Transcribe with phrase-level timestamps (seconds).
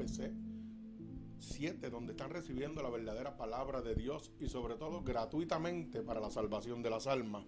[0.00, 0.32] MUPC
[1.38, 6.30] 7, donde están recibiendo la verdadera palabra de Dios y sobre todo gratuitamente para la
[6.30, 7.46] salvación de las almas.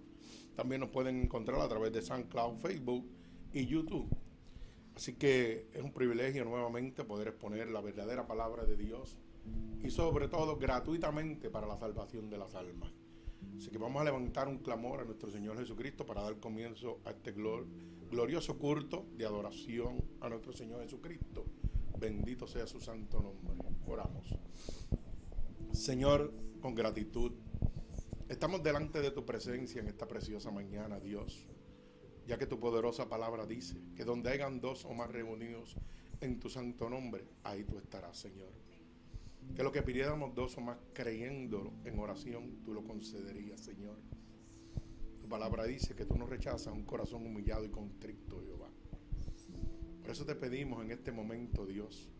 [0.56, 3.06] También nos pueden encontrar a través de SoundCloud, Facebook
[3.52, 4.08] y YouTube.
[4.94, 9.16] Así que es un privilegio nuevamente poder exponer la verdadera palabra de Dios
[9.82, 12.92] y sobre todo gratuitamente para la salvación de las almas.
[13.56, 17.10] Así que vamos a levantar un clamor a nuestro Señor Jesucristo para dar comienzo a
[17.10, 21.44] este glorioso culto de adoración a nuestro Señor Jesucristo.
[22.02, 23.54] Bendito sea su santo nombre.
[23.86, 24.36] Oramos.
[25.70, 27.30] Señor, con gratitud,
[28.28, 31.46] estamos delante de tu presencia en esta preciosa mañana, Dios,
[32.26, 35.76] ya que tu poderosa palabra dice que donde hayan dos o más reunidos
[36.20, 38.50] en tu santo nombre, ahí tú estarás, Señor.
[39.54, 43.96] Que lo que pidiéramos dos o más creyéndolo en oración, tú lo concederías, Señor.
[45.20, 48.72] Tu palabra dice que tú no rechazas un corazón humillado y contrito, Jehová.
[50.02, 52.10] Por eso te pedimos en este momento, Dios,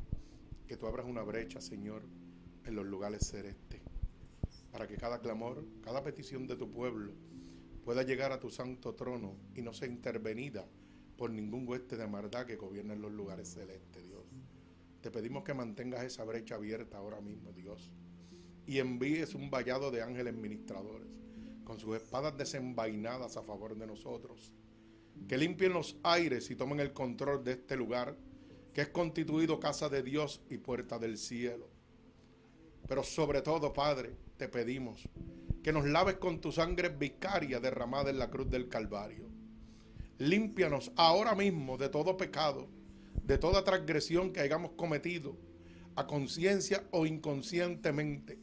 [0.67, 2.03] que tú abras una brecha, Señor,
[2.65, 3.83] en los lugares celestes,
[4.71, 7.13] para que cada clamor, cada petición de tu pueblo
[7.85, 10.65] pueda llegar a tu santo trono y no sea intervenida
[11.17, 14.25] por ningún hueste de maldad que gobierne en los lugares celestes, Dios.
[15.01, 17.93] Te pedimos que mantengas esa brecha abierta ahora mismo, Dios.
[18.65, 21.09] Y envíes un vallado de ángeles ministradores
[21.65, 24.53] con sus espadas desenvainadas a favor de nosotros.
[25.29, 28.17] Que limpien los aires y tomen el control de este lugar,
[28.73, 31.69] que es constituido casa de Dios y puerta del cielo.
[32.89, 35.09] Pero sobre todo, Padre, te pedimos
[35.63, 39.29] que nos laves con tu sangre vicaria derramada en la cruz del Calvario.
[40.19, 42.69] Límpianos ahora mismo de todo pecado
[43.25, 45.37] de toda transgresión que hayamos cometido,
[45.95, 48.39] a conciencia o inconscientemente,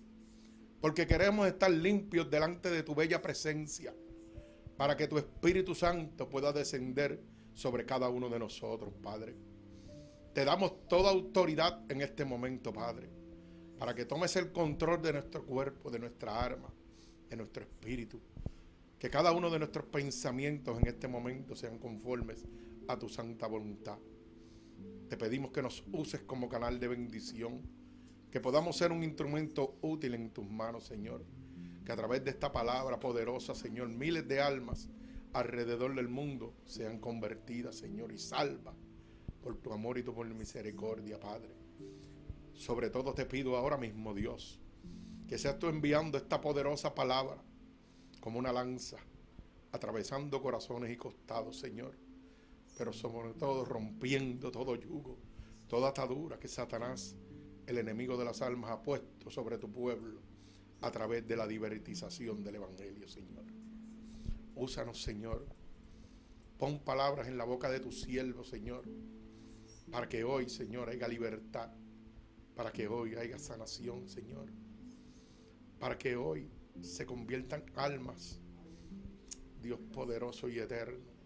[0.81, 3.93] porque queremos estar limpios delante de tu bella presencia,
[4.79, 7.21] para que tu Espíritu Santo pueda descender
[7.53, 9.35] sobre cada uno de nosotros, Padre.
[10.33, 13.09] Te damos toda autoridad en este momento, Padre,
[13.77, 16.73] para que tomes el control de nuestro cuerpo, de nuestra arma,
[17.29, 18.21] de nuestro espíritu.
[18.97, 22.45] Que cada uno de nuestros pensamientos en este momento sean conformes
[22.87, 23.97] a tu santa voluntad.
[25.09, 27.63] Te pedimos que nos uses como canal de bendición,
[28.31, 31.25] que podamos ser un instrumento útil en tus manos, Señor.
[31.89, 34.89] Que a través de esta palabra poderosa, Señor, miles de almas
[35.33, 38.75] alrededor del mundo sean convertidas, Señor, y salvas
[39.41, 41.49] por tu amor y tu misericordia, Padre.
[42.53, 44.59] Sobre todo te pido ahora mismo, Dios,
[45.27, 47.41] que seas tú enviando esta poderosa palabra
[48.19, 48.97] como una lanza,
[49.71, 51.95] atravesando corazones y costados, Señor
[52.77, 55.17] pero sobre todo rompiendo todo yugo,
[55.67, 57.15] toda atadura que Satanás,
[57.65, 60.28] el enemigo de las almas, ha puesto sobre tu pueblo
[60.81, 63.45] a través de la divertización del Evangelio, Señor.
[64.55, 65.45] Úsanos, Señor.
[66.57, 68.83] Pon palabras en la boca de tu siervo, Señor,
[69.91, 71.71] para que hoy, Señor, haya libertad,
[72.55, 74.49] para que hoy haya sanación, Señor,
[75.79, 76.49] para que hoy
[76.81, 78.41] se conviertan almas,
[79.61, 81.19] Dios poderoso y eterno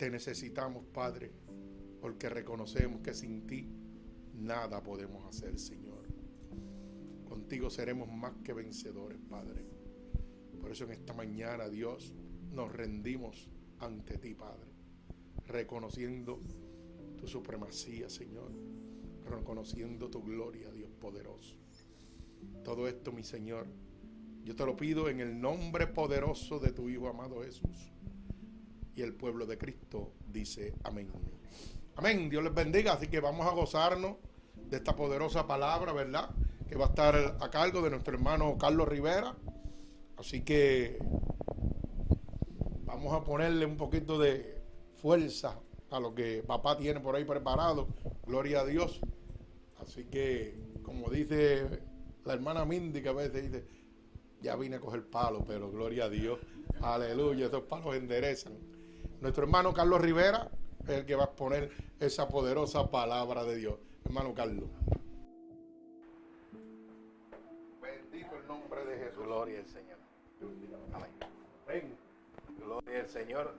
[0.00, 1.30] te necesitamos, Padre,
[2.00, 3.68] porque reconocemos que sin ti
[4.32, 5.89] nada podemos hacer, Señor.
[7.30, 9.64] Contigo seremos más que vencedores, Padre.
[10.60, 12.12] Por eso en esta mañana, Dios,
[12.50, 13.48] nos rendimos
[13.78, 14.72] ante ti, Padre,
[15.46, 16.42] reconociendo
[17.16, 18.50] tu supremacía, Señor,
[19.24, 21.54] reconociendo tu gloria, Dios poderoso.
[22.64, 23.68] Todo esto, mi Señor,
[24.42, 27.92] yo te lo pido en el nombre poderoso de tu Hijo amado Jesús
[28.96, 31.08] y el pueblo de Cristo dice amén.
[31.94, 34.16] Amén, Dios les bendiga, así que vamos a gozarnos
[34.68, 36.34] de esta poderosa palabra, ¿verdad?
[36.70, 39.34] Que va a estar a cargo de nuestro hermano Carlos Rivera.
[40.16, 40.98] Así que
[42.84, 44.62] vamos a ponerle un poquito de
[44.94, 45.58] fuerza
[45.90, 47.88] a lo que papá tiene por ahí preparado.
[48.24, 49.00] Gloria a Dios.
[49.80, 51.82] Así que, como dice
[52.24, 53.64] la hermana Mindy, que a veces dice,
[54.40, 56.38] ya vine a coger palo, pero gloria a Dios.
[56.82, 58.52] Aleluya, esos palos enderezan.
[59.20, 60.48] Nuestro hermano Carlos Rivera
[60.84, 63.74] es el que va a exponer esa poderosa palabra de Dios.
[64.04, 64.68] Hermano Carlos.
[69.40, 69.96] Gloria al Señor.
[70.92, 71.96] Amén.
[72.58, 73.54] Gloria al Señor.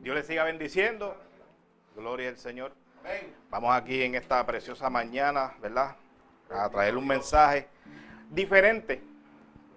[0.00, 1.14] Dios le siga bendiciendo.
[1.94, 2.72] Gloria al Señor.
[3.50, 5.96] Vamos aquí en esta preciosa mañana, ¿verdad?
[6.48, 7.68] A traer un mensaje
[8.30, 9.02] diferente.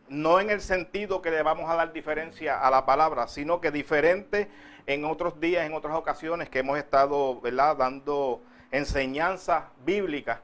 [0.08, 3.72] No en el sentido que le vamos a dar diferencia a la palabra, sino que
[3.72, 4.50] diferente
[4.86, 7.76] en otros días, en otras ocasiones que hemos estado, ¿verdad?
[7.76, 8.42] Dando
[8.72, 10.42] enseñanza bíblica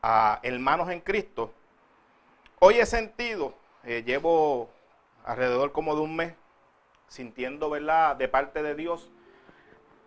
[0.00, 1.52] a hermanos en Cristo.
[2.60, 4.70] Hoy he sentido, eh, llevo
[5.24, 6.34] alrededor como de un mes
[7.08, 9.10] sintiendo, ¿verdad?, de parte de Dios,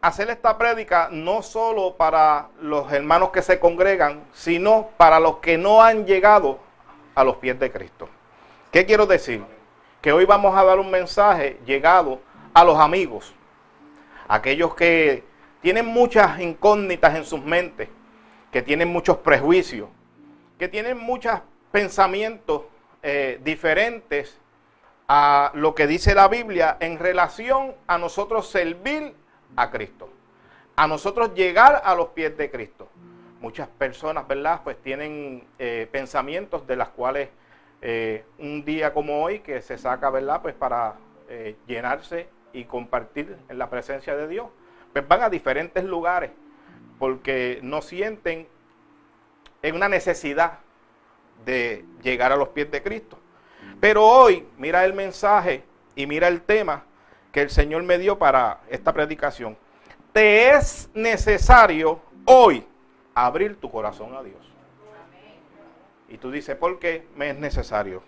[0.02, 5.58] hacer esta prédica no solo para los hermanos que se congregan, sino para los que
[5.58, 6.60] no han llegado
[7.16, 8.10] a los pies de Cristo.
[8.72, 9.44] ¿Qué quiero decir?
[10.02, 12.20] Que hoy vamos a dar un mensaje llegado
[12.54, 13.34] a los amigos,
[14.28, 15.24] aquellos que
[15.62, 17.90] tienen muchas incógnitas en sus mentes,
[18.52, 19.90] que tienen muchos prejuicios,
[20.60, 21.40] que tienen muchos
[21.72, 22.64] pensamientos
[23.04, 24.40] eh, diferentes
[25.08, 29.14] a lo que dice la Biblia en relación a nosotros servir
[29.56, 30.10] a Cristo,
[30.76, 32.90] a nosotros llegar a los pies de Cristo.
[33.40, 34.62] Muchas personas, ¿verdad?
[34.64, 37.30] Pues tienen eh, pensamientos de las cuales
[37.82, 40.42] eh, un día como hoy que se saca, ¿verdad?
[40.42, 40.96] Pues para
[41.68, 44.48] llenarse y compartir en la presencia de Dios,
[44.94, 46.32] pues van a diferentes lugares
[47.00, 48.48] porque no sienten
[49.62, 50.60] en una necesidad
[51.46, 53.18] de llegar a los pies de Cristo.
[53.80, 55.64] Pero hoy, mira el mensaje
[55.96, 56.84] y mira el tema
[57.32, 59.58] que el Señor me dio para esta predicación.
[60.14, 62.66] Te es necesario hoy
[63.14, 64.38] abrir tu corazón a Dios.
[66.10, 68.02] Y tú dices, ¿por qué me es necesario?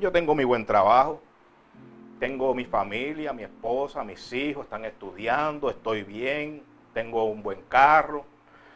[0.00, 1.20] Yo tengo mi buen trabajo,
[2.18, 6.62] tengo mi familia, mi esposa, mis hijos están estudiando, estoy bien,
[6.92, 8.24] tengo un buen carro,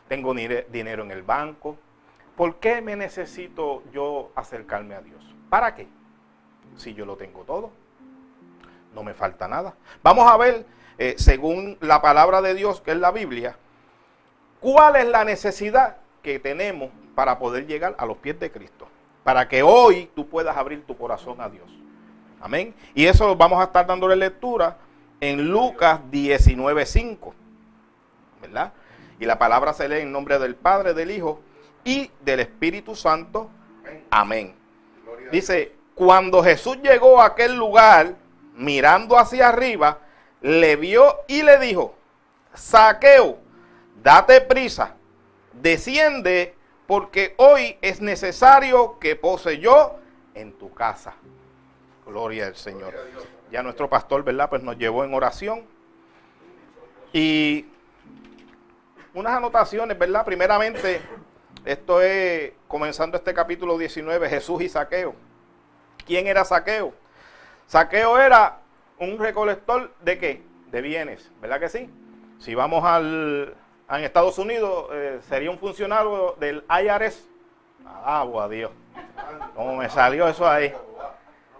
[0.08, 1.76] tengo dinero en el banco.
[2.38, 5.22] ¿Por qué me necesito yo acercarme a Dios?
[5.50, 5.86] ¿Para qué?
[6.76, 7.70] Si yo lo tengo todo
[8.94, 9.74] no me falta nada.
[10.02, 10.66] Vamos a ver,
[10.98, 13.56] eh, según la palabra de Dios, que es la Biblia,
[14.60, 18.88] cuál es la necesidad que tenemos para poder llegar a los pies de Cristo.
[19.24, 21.70] Para que hoy tú puedas abrir tu corazón a Dios.
[22.40, 22.74] Amén.
[22.94, 24.78] Y eso vamos a estar dándole lectura
[25.20, 27.34] en Lucas 19:5.
[28.40, 28.72] ¿Verdad?
[29.20, 31.40] Y la palabra se lee en nombre del Padre, del Hijo
[31.84, 33.50] y del Espíritu Santo.
[34.10, 34.54] Amén.
[35.30, 38.14] Dice, cuando Jesús llegó a aquel lugar,
[38.54, 39.98] mirando hacia arriba,
[40.40, 41.94] le vio y le dijo,
[42.54, 43.38] saqueo,
[44.02, 44.94] date prisa,
[45.52, 46.54] desciende,
[46.86, 49.98] porque hoy es necesario que pose yo
[50.34, 51.14] en tu casa.
[52.06, 52.94] Gloria al Señor.
[53.50, 54.48] Ya nuestro pastor, ¿verdad?
[54.48, 55.64] Pues nos llevó en oración.
[57.12, 57.66] Y
[59.14, 60.24] unas anotaciones, ¿verdad?
[60.24, 61.00] Primeramente,
[61.68, 65.14] esto es comenzando este capítulo 19, Jesús y Saqueo.
[66.06, 66.94] ¿Quién era Saqueo?
[67.66, 68.60] Saqueo era
[68.98, 70.42] un recolector de qué?
[70.70, 71.90] De bienes, ¿verdad que sí?
[72.38, 73.54] Si vamos al,
[73.90, 77.28] en Estados Unidos, eh, sería un funcionario del IRS.
[78.02, 78.70] Agua, a Dios.
[79.54, 80.72] ¿Cómo me salió eso ahí?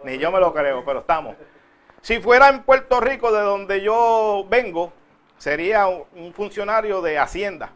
[0.05, 1.37] Ni yo me lo creo, pero estamos.
[2.01, 4.91] Si fuera en Puerto Rico, de donde yo vengo,
[5.37, 7.73] sería un funcionario de Hacienda.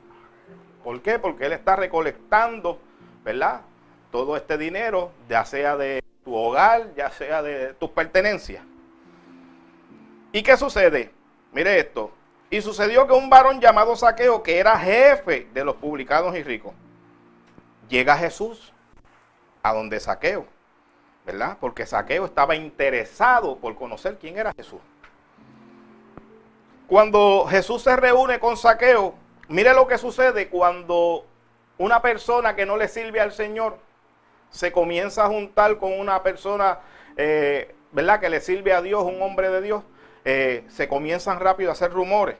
[0.82, 1.18] ¿Por qué?
[1.18, 2.78] Porque él está recolectando,
[3.24, 3.62] ¿verdad?
[4.10, 8.62] Todo este dinero, ya sea de tu hogar, ya sea de tus pertenencias.
[10.32, 11.10] ¿Y qué sucede?
[11.52, 12.10] Mire esto.
[12.50, 16.74] Y sucedió que un varón llamado Saqueo, que era jefe de los publicados y ricos,
[17.88, 18.72] llega a Jesús
[19.62, 20.46] a donde Saqueo,
[21.24, 21.56] ¿verdad?
[21.60, 24.80] Porque Saqueo estaba interesado por conocer quién era Jesús.
[26.86, 29.14] Cuando Jesús se reúne con Saqueo,
[29.48, 31.26] mire lo que sucede cuando
[31.78, 33.78] una persona que no le sirve al Señor
[34.50, 36.80] se comienza a juntar con una persona,
[37.16, 38.20] eh, ¿verdad?
[38.20, 39.82] Que le sirve a Dios, un hombre de Dios,
[40.24, 42.36] eh, se comienzan rápido a hacer rumores.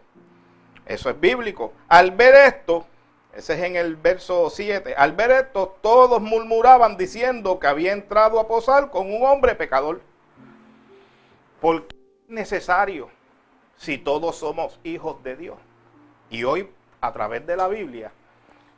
[0.87, 1.73] Eso es bíblico.
[1.89, 2.87] Al ver esto,
[3.35, 8.39] ese es en el verso 7, al ver esto todos murmuraban diciendo que había entrado
[8.39, 10.03] a posar con un hombre pecador.
[11.61, 13.09] ¿Por qué es necesario
[13.77, 15.57] si todos somos hijos de Dios?
[16.29, 16.69] Y hoy,
[17.03, 18.13] a través de la Biblia,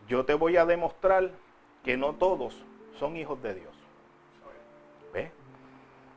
[0.08, 1.30] yo te voy a demostrar
[1.84, 2.64] que no todos
[2.98, 3.72] son hijos de Dios.
[5.12, 5.30] ¿Ve?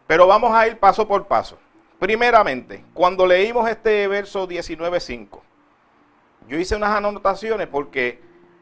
[0.07, 1.59] Pero vamos a ir paso por paso.
[1.99, 5.41] Primeramente, cuando leímos este verso 19.5,
[6.47, 8.21] yo hice unas anotaciones porque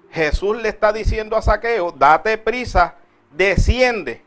[0.09, 2.95] Jesús le está diciendo a Saqueo, date prisa,
[3.31, 4.23] desciende.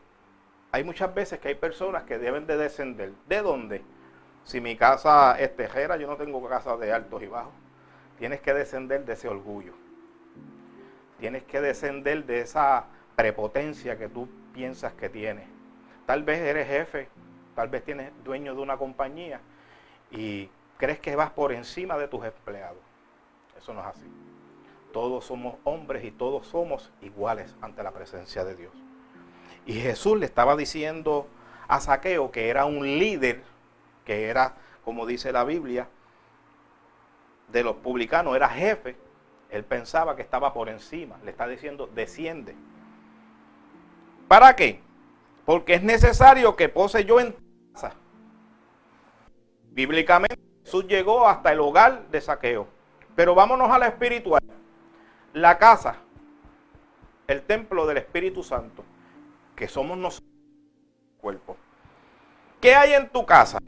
[0.71, 3.11] Hay muchas veces que hay personas que deben de descender.
[3.27, 3.83] ¿De dónde?
[4.45, 7.51] Si mi casa es tejera, yo no tengo casa de altos y bajos.
[8.19, 9.73] Tienes que descender de ese orgullo.
[11.19, 12.85] Tienes que descender de esa
[13.15, 15.47] prepotencia que tú piensas que tienes.
[16.05, 17.07] Tal vez eres jefe,
[17.55, 19.39] tal vez tienes dueño de una compañía
[20.11, 22.81] y crees que vas por encima de tus empleados.
[23.57, 24.05] Eso no es así.
[24.91, 28.73] Todos somos hombres y todos somos iguales ante la presencia de Dios.
[29.65, 31.27] Y Jesús le estaba diciendo
[31.67, 33.43] a Saqueo que era un líder,
[34.03, 35.87] que era, como dice la Biblia,
[37.51, 38.95] de los publicanos, era jefe.
[39.49, 41.17] Él pensaba que estaba por encima.
[41.23, 42.55] Le está diciendo, desciende.
[44.27, 44.81] ¿Para qué?
[45.45, 47.35] Porque es necesario que pose yo en
[47.73, 47.93] casa.
[49.71, 52.67] Bíblicamente Jesús llegó hasta el hogar de saqueo.
[53.15, 54.43] Pero vámonos a la espiritual.
[55.33, 55.95] La casa,
[57.27, 58.83] el templo del Espíritu Santo,
[59.55, 60.29] que somos nosotros,
[61.19, 61.57] cuerpo.
[62.61, 63.59] ¿Qué hay en tu casa?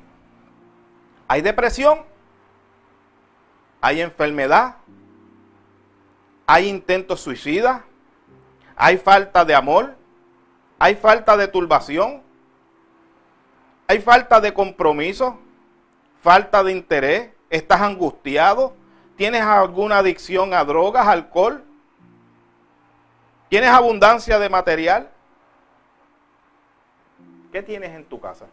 [1.28, 2.00] ¿Hay depresión?
[3.82, 4.78] ¿Hay enfermedad?
[6.46, 7.82] ¿Hay intentos suicidas?
[8.76, 9.96] ¿Hay falta de amor?
[10.78, 12.22] ¿Hay falta de turbación?
[13.88, 15.40] ¿Hay falta de compromiso?
[16.22, 17.32] ¿Falta de interés?
[17.50, 18.76] ¿Estás angustiado?
[19.18, 21.64] ¿Tienes alguna adicción a drogas, alcohol?
[23.50, 25.10] ¿Tienes abundancia de material?
[27.52, 28.46] ¿Qué tienes en tu casa?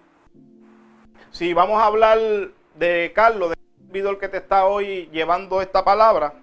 [1.30, 2.18] Si vamos a hablar
[2.74, 3.54] de Carlos,
[3.92, 6.34] el que te está hoy llevando esta palabra,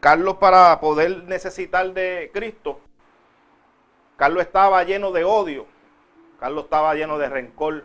[0.00, 2.80] Carlos para poder necesitar de Cristo,
[4.16, 5.66] Carlos estaba lleno de odio,
[6.38, 7.84] Carlos estaba lleno de rencor,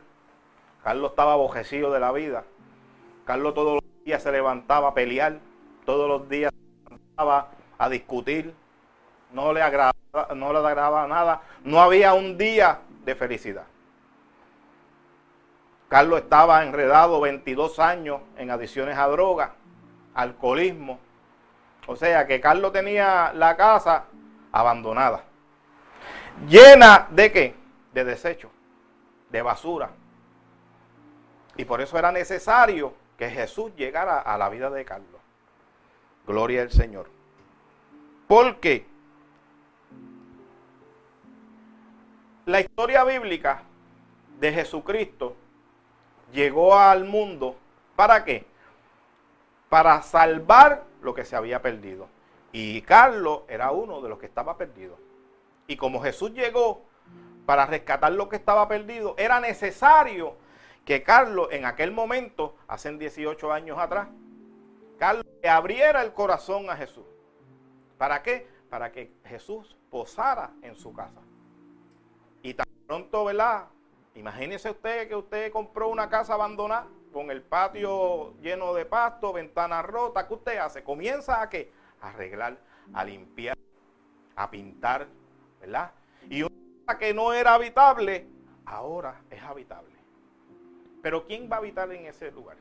[0.83, 2.43] Carlos estaba abojecido de la vida,
[3.25, 5.39] Carlos todos los días se levantaba a pelear,
[5.85, 8.53] todos los días se levantaba a discutir,
[9.31, 13.63] no le agradaba, no le agradaba nada, no había un día de felicidad.
[15.89, 19.49] Carlos estaba enredado 22 años en adiciones a drogas,
[20.13, 20.99] alcoholismo.
[21.87, 24.05] O sea que Carlos tenía la casa
[24.51, 25.23] abandonada.
[26.47, 27.55] Llena de qué?
[27.91, 28.51] De desechos,
[29.31, 29.89] de basura.
[31.57, 35.19] Y por eso era necesario que Jesús llegara a la vida de Carlos.
[36.27, 37.09] Gloria al Señor.
[38.27, 38.85] Porque
[42.45, 43.63] la historia bíblica
[44.39, 45.35] de Jesucristo
[46.31, 47.55] llegó al mundo,
[47.95, 48.45] ¿para qué?
[49.69, 52.07] Para salvar lo que se había perdido.
[52.51, 54.97] Y Carlos era uno de los que estaba perdido.
[55.67, 56.81] Y como Jesús llegó
[57.45, 60.35] para rescatar lo que estaba perdido, era necesario
[60.85, 64.07] que Carlos en aquel momento, hace 18 años atrás,
[64.97, 67.05] Carlos le abriera el corazón a Jesús.
[67.97, 68.47] ¿Para qué?
[68.69, 71.21] Para que Jesús posara en su casa.
[72.41, 73.67] Y tan pronto, ¿verdad?
[74.15, 79.85] Imagínese usted que usted compró una casa abandonada con el patio lleno de pasto, ventanas
[79.85, 80.25] rotas.
[80.25, 80.83] ¿Qué usted hace?
[80.83, 81.71] Comienza a qué?
[82.01, 82.57] A arreglar,
[82.93, 83.57] a limpiar,
[84.35, 85.07] a pintar,
[85.59, 85.91] ¿verdad?
[86.29, 88.27] Y una casa que no era habitable,
[88.65, 89.95] ahora es habitable.
[91.01, 92.57] Pero ¿quién va a habitar en ese lugar?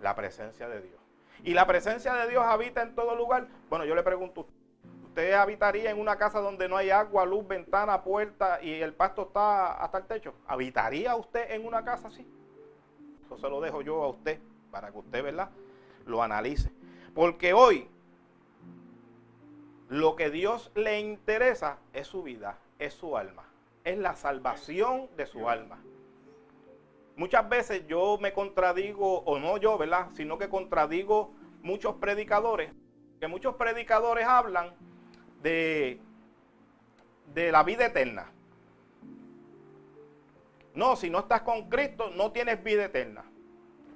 [0.00, 1.00] La presencia de Dios.
[1.44, 3.48] Y la presencia de Dios habita en todo lugar.
[3.68, 4.59] Bueno, yo le pregunto, ¿Usted
[5.36, 9.74] habitaría en una casa donde no hay agua, luz, ventana, puerta y el pasto está
[9.82, 10.34] hasta el techo?
[10.46, 12.26] ¿Habitaría usted en una casa así?
[13.24, 14.40] Eso se lo dejo yo a usted
[14.70, 15.50] para que usted, ¿verdad?
[16.06, 16.70] Lo analice.
[17.14, 17.88] Porque hoy
[19.88, 23.44] lo que Dios le interesa es su vida, es su alma,
[23.84, 25.78] es la salvación de su alma.
[27.16, 30.08] Muchas veces yo me contradigo, o no yo, ¿verdad?
[30.14, 32.72] Sino que contradigo muchos predicadores,
[33.18, 34.72] que muchos predicadores hablan
[35.42, 36.00] de,
[37.34, 38.26] de la vida eterna.
[40.74, 43.24] No, si no estás con Cristo, no tienes vida eterna.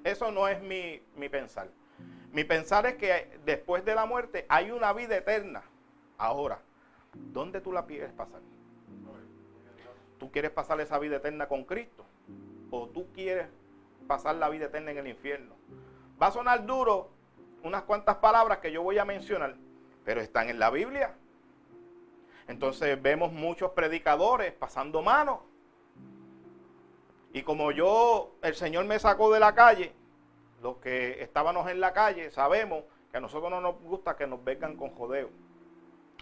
[0.03, 1.69] Eso no es mi, mi, pensar.
[2.31, 5.63] Mi pensar es que después de la muerte hay una vida eterna.
[6.17, 6.59] Ahora,
[7.13, 8.41] ¿dónde tú la quieres pasar?
[10.19, 12.05] ¿Tú quieres pasar esa vida eterna con Cristo?
[12.71, 13.47] ¿O tú quieres
[14.07, 15.55] pasar la vida eterna en el infierno?
[16.21, 17.09] Va a sonar duro
[17.63, 19.55] unas cuantas palabras que yo voy a mencionar,
[20.03, 21.15] pero están en la Biblia.
[22.47, 25.39] Entonces vemos muchos predicadores pasando manos.
[27.33, 29.93] Y como yo, el Señor me sacó de la calle,
[30.61, 34.43] los que estábamos en la calle sabemos que a nosotros no nos gusta que nos
[34.43, 35.29] vengan con jodeo.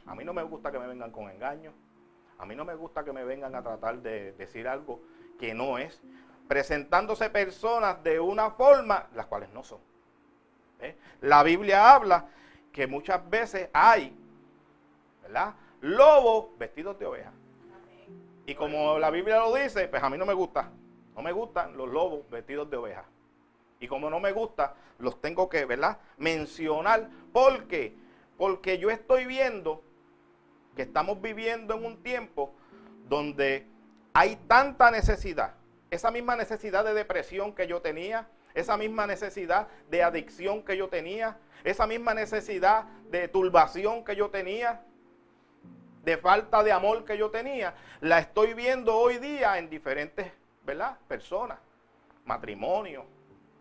[0.06, 1.72] A mí no me gusta que me vengan con engaño.
[2.38, 5.00] A mí no me gusta que me vengan a tratar de decir algo
[5.40, 6.02] que no es.
[6.48, 9.80] Presentándose personas de una forma, las cuales no son.
[10.82, 10.98] ¿Eh?
[11.22, 12.28] La Biblia habla
[12.72, 14.14] que muchas veces hay,
[15.22, 15.54] ¿verdad?
[15.84, 17.34] Lobos vestidos de oveja.
[18.46, 20.72] Y como la Biblia lo dice, pues a mí no me gusta.
[21.14, 23.06] No me gustan los lobos vestidos de oveja.
[23.82, 26.00] Y como no me gusta, los tengo que, ¿verdad?
[26.18, 27.10] Mencionar.
[27.34, 27.98] ¿Por qué?
[28.38, 29.84] Porque yo estoy viendo
[30.74, 32.54] que estamos viviendo en un tiempo
[33.10, 33.68] donde
[34.14, 35.56] hay tanta necesidad.
[35.92, 40.88] Esa misma necesidad de depresión que yo tenía, esa misma necesidad de adicción que yo
[40.88, 44.82] tenía, esa misma necesidad de turbación que yo tenía,
[46.04, 50.32] de falta de amor que yo tenía, la estoy viendo hoy día en diferentes
[50.66, 50.98] ¿verdad?
[51.08, 51.58] personas,
[52.26, 53.06] matrimonios,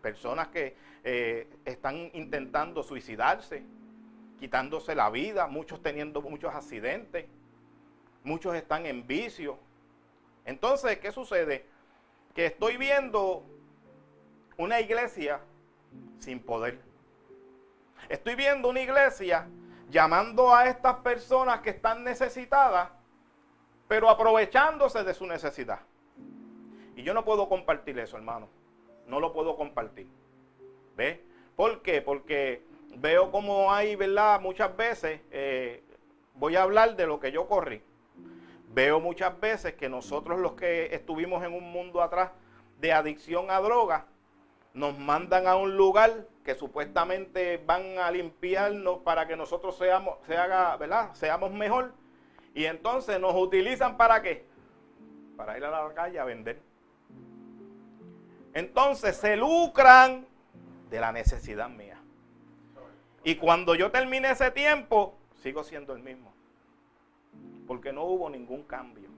[0.01, 3.63] personas que eh, están intentando suicidarse,
[4.39, 7.25] quitándose la vida, muchos teniendo muchos accidentes,
[8.23, 9.57] muchos están en vicio.
[10.43, 11.65] Entonces, ¿qué sucede?
[12.35, 13.45] Que estoy viendo
[14.57, 15.39] una iglesia
[16.19, 16.79] sin poder.
[18.09, 19.47] Estoy viendo una iglesia
[19.93, 22.89] llamando a estas personas que están necesitadas,
[23.87, 25.81] pero aprovechándose de su necesidad.
[26.95, 28.49] Y yo no puedo compartir eso, hermano.
[29.07, 30.07] No lo puedo compartir.
[30.97, 31.23] ¿Ve?
[31.55, 32.01] ¿Por qué?
[32.01, 32.65] Porque
[32.97, 34.41] veo como hay, ¿verdad?
[34.41, 35.83] Muchas veces, eh,
[36.33, 37.83] voy a hablar de lo que yo corrí.
[38.69, 42.31] Veo muchas veces que nosotros los que estuvimos en un mundo atrás
[42.79, 44.05] de adicción a drogas,
[44.73, 50.35] nos mandan a un lugar que supuestamente van a limpiarnos para que nosotros seamos, se
[50.35, 51.13] haga, ¿verdad?
[51.13, 51.93] seamos mejor.
[52.55, 54.45] Y entonces nos utilizan para qué?
[55.37, 56.59] Para ir a la calle a vender.
[58.53, 60.27] Entonces se lucran
[60.89, 61.97] de la necesidad mía.
[63.23, 66.33] Y cuando yo termine ese tiempo, sigo siendo el mismo.
[67.67, 69.09] Porque no hubo ningún cambio.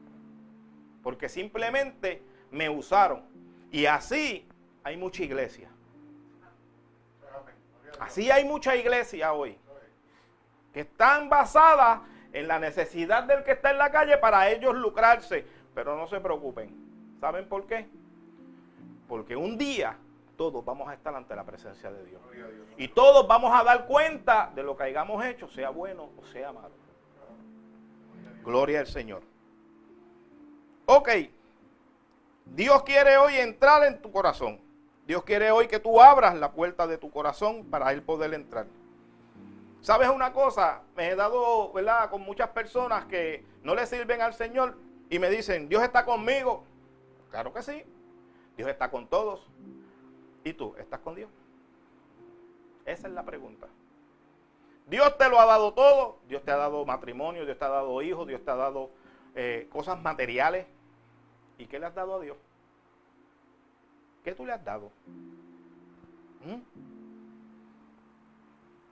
[1.01, 2.21] Porque simplemente
[2.51, 3.24] me usaron.
[3.71, 4.47] Y así
[4.85, 5.67] hay mucha iglesia.
[7.99, 9.57] Así hay mucha iglesia hoy.
[10.71, 12.01] Que están basadas
[12.31, 15.43] en la necesidad del que está en la calle para ellos lucrarse.
[15.73, 17.17] Pero no se preocupen.
[17.19, 17.89] ¿Saben por qué?
[19.07, 19.98] Porque un día
[20.37, 22.21] todos vamos a estar ante la presencia de Dios.
[22.77, 26.53] Y todos vamos a dar cuenta de lo que hayamos hecho, sea bueno o sea
[26.53, 26.75] malo.
[28.43, 29.24] Gloria al Señor.
[30.85, 31.09] Ok.
[32.45, 34.64] Dios quiere hoy entrar en tu corazón.
[35.05, 38.65] Dios quiere hoy que tú abras la puerta de tu corazón para Él poder entrar.
[39.81, 40.81] ¿Sabes una cosa?
[40.96, 44.75] Me he dado, ¿verdad?, con muchas personas que no le sirven al Señor
[45.11, 46.63] y me dicen, Dios está conmigo.
[47.29, 47.83] Claro que sí.
[48.57, 49.48] Dios está con todos.
[50.44, 51.29] ¿Y tú estás con Dios?
[52.85, 53.68] Esa es la pregunta.
[54.87, 56.18] Dios te lo ha dado todo.
[56.27, 58.89] Dios te ha dado matrimonio, Dios te ha dado hijos, Dios te ha dado
[59.35, 60.65] eh, cosas materiales.
[61.59, 62.37] ¿Y qué le has dado a Dios?
[64.25, 64.92] ¿Qué tú le has dado?
[66.44, 66.59] ¿Mm?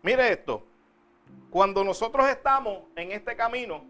[0.04, 0.64] Mire esto.
[1.50, 3.84] Cuando nosotros estamos en este camino,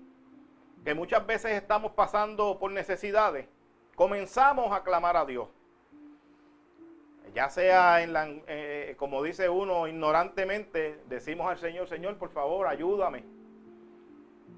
[0.83, 3.47] que muchas veces estamos pasando por necesidades,
[3.95, 5.47] comenzamos a clamar a Dios
[7.33, 12.67] ya sea en la, eh, como dice uno, ignorantemente, decimos al Señor, Señor, por favor,
[12.67, 13.23] ayúdame,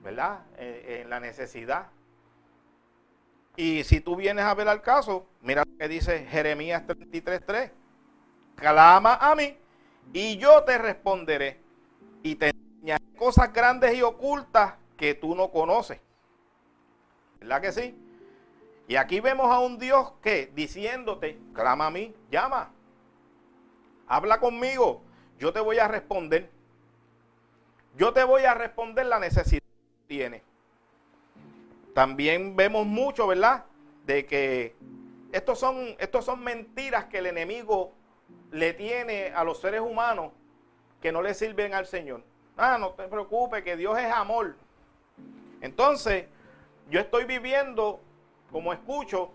[0.03, 0.41] ¿verdad?
[0.57, 1.87] Eh, en la necesidad.
[3.55, 7.71] Y si tú vienes a ver al caso, mira lo que dice Jeremías 33.3,
[8.55, 9.57] clama a mí
[10.13, 11.59] y yo te responderé
[12.23, 15.99] y te enseñaré cosas grandes y ocultas que tú no conoces.
[17.39, 17.95] ¿Verdad que sí?
[18.87, 22.71] Y aquí vemos a un Dios que diciéndote, clama a mí, llama,
[24.07, 25.01] habla conmigo,
[25.39, 26.49] yo te voy a responder.
[27.97, 30.41] Yo te voy a responder la necesidad que tienes.
[31.95, 33.63] También vemos mucho, ¿verdad?
[34.05, 34.75] De que
[35.31, 37.93] estos son, estos son mentiras que el enemigo
[38.51, 40.33] le tiene a los seres humanos
[41.01, 42.21] que no le sirven al Señor.
[42.57, 44.57] Ah, no te preocupes, que Dios es amor.
[45.61, 46.25] Entonces,
[46.89, 48.01] yo estoy viviendo
[48.51, 49.31] como escucho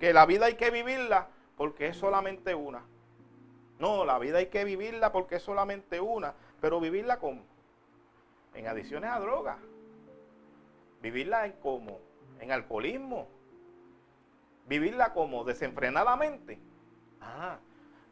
[0.00, 2.82] que la vida hay que vivirla porque es solamente una.
[3.78, 7.44] No, la vida hay que vivirla porque es solamente una, pero vivirla como
[8.54, 9.58] en adiciones a drogas.
[11.06, 12.00] Vivirla en como
[12.40, 13.28] en alcoholismo.
[14.66, 16.58] Vivirla como desenfrenadamente.
[17.20, 17.58] Ah,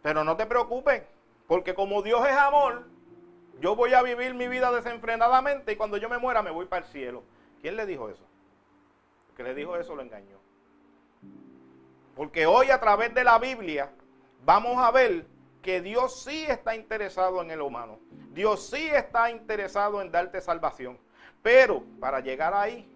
[0.01, 1.03] pero no te preocupes,
[1.49, 2.85] porque como Dios es amor,
[3.61, 6.87] yo voy a vivir mi vida desenfrenadamente y cuando yo me muera me voy para
[6.87, 7.25] el cielo.
[7.61, 8.25] ¿Quién le dijo eso?
[9.37, 10.39] que le dijo eso lo engañó.
[12.15, 13.91] Porque hoy a través de la Biblia
[14.45, 15.27] vamos a ver
[15.63, 17.99] que Dios sí está interesado en el humano.
[18.31, 20.97] Dios sí está interesado en darte salvación.
[21.45, 22.89] Pero para llegar ahí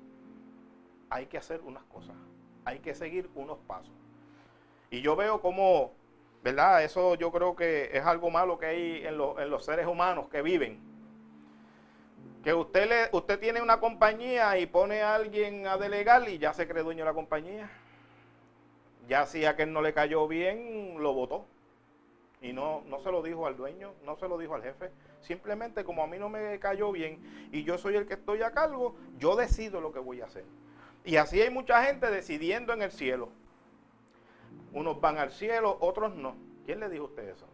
[1.11, 2.17] hay que hacer unas cosas.
[2.65, 3.93] Hay que seguir unos pasos.
[4.91, 5.93] Y yo veo como,
[6.43, 6.83] ¿verdad?
[6.83, 10.41] Eso yo creo que es algo malo que hay en, en los seres humanos que
[10.41, 10.81] viven
[12.43, 16.55] que usted, le, usted tiene una compañía y pone a alguien a delegar y ya
[16.55, 17.69] se cree dueño de la compañía.
[19.07, 21.45] Ya si a quien no le cayó bien, lo votó.
[22.41, 24.91] Y no, no se lo dijo al dueño, no se lo dijo al jefe.
[25.21, 28.53] Simplemente como a mí no me cayó bien y yo soy el que estoy a
[28.53, 30.45] cargo, yo decido lo que voy a hacer.
[31.05, 33.31] Y así hay mucha gente decidiendo en el cielo.
[34.73, 36.37] Unos van al cielo, otros no.
[36.67, 37.47] ¿Quién le dijo a usted eso?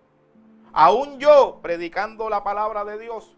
[0.73, 3.37] Aún yo, predicando la palabra de Dios,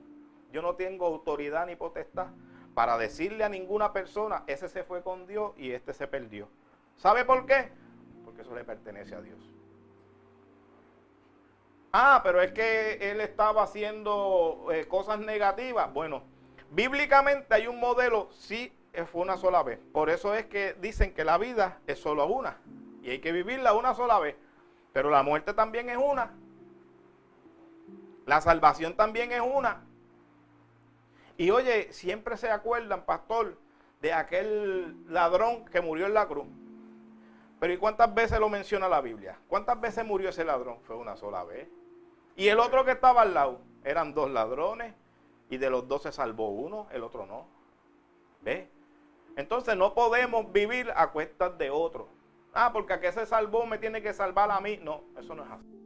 [0.53, 2.29] yo no tengo autoridad ni potestad
[2.75, 6.49] para decirle a ninguna persona, ese se fue con Dios y este se perdió.
[6.97, 7.71] ¿Sabe por qué?
[8.25, 9.39] Porque eso le pertenece a Dios.
[11.93, 15.93] Ah, pero es que él estaba haciendo eh, cosas negativas.
[15.93, 16.23] Bueno,
[16.71, 18.73] bíblicamente hay un modelo, sí,
[19.05, 19.79] fue una sola vez.
[19.93, 22.59] Por eso es que dicen que la vida es solo una.
[23.03, 24.37] Y hay que vivirla una sola vez.
[24.93, 26.33] Pero la muerte también es una.
[28.25, 29.83] La salvación también es una.
[31.37, 33.59] Y oye, siempre se acuerdan, pastor,
[34.01, 36.47] de aquel ladrón que murió en la cruz.
[37.59, 39.39] Pero ¿y cuántas veces lo menciona la Biblia?
[39.49, 40.79] ¿Cuántas veces murió ese ladrón?
[40.83, 41.69] Fue una sola vez.
[42.37, 44.95] Y el otro que estaba al lado, eran dos ladrones,
[45.49, 47.47] y de los dos se salvó uno, el otro no.
[48.43, 48.69] ¿Ve?
[49.37, 52.09] Entonces no podemos vivir a cuestas de otro.
[52.53, 54.79] Ah, porque a que se salvó me tiene que salvar a mí.
[54.83, 55.77] No, eso no es así.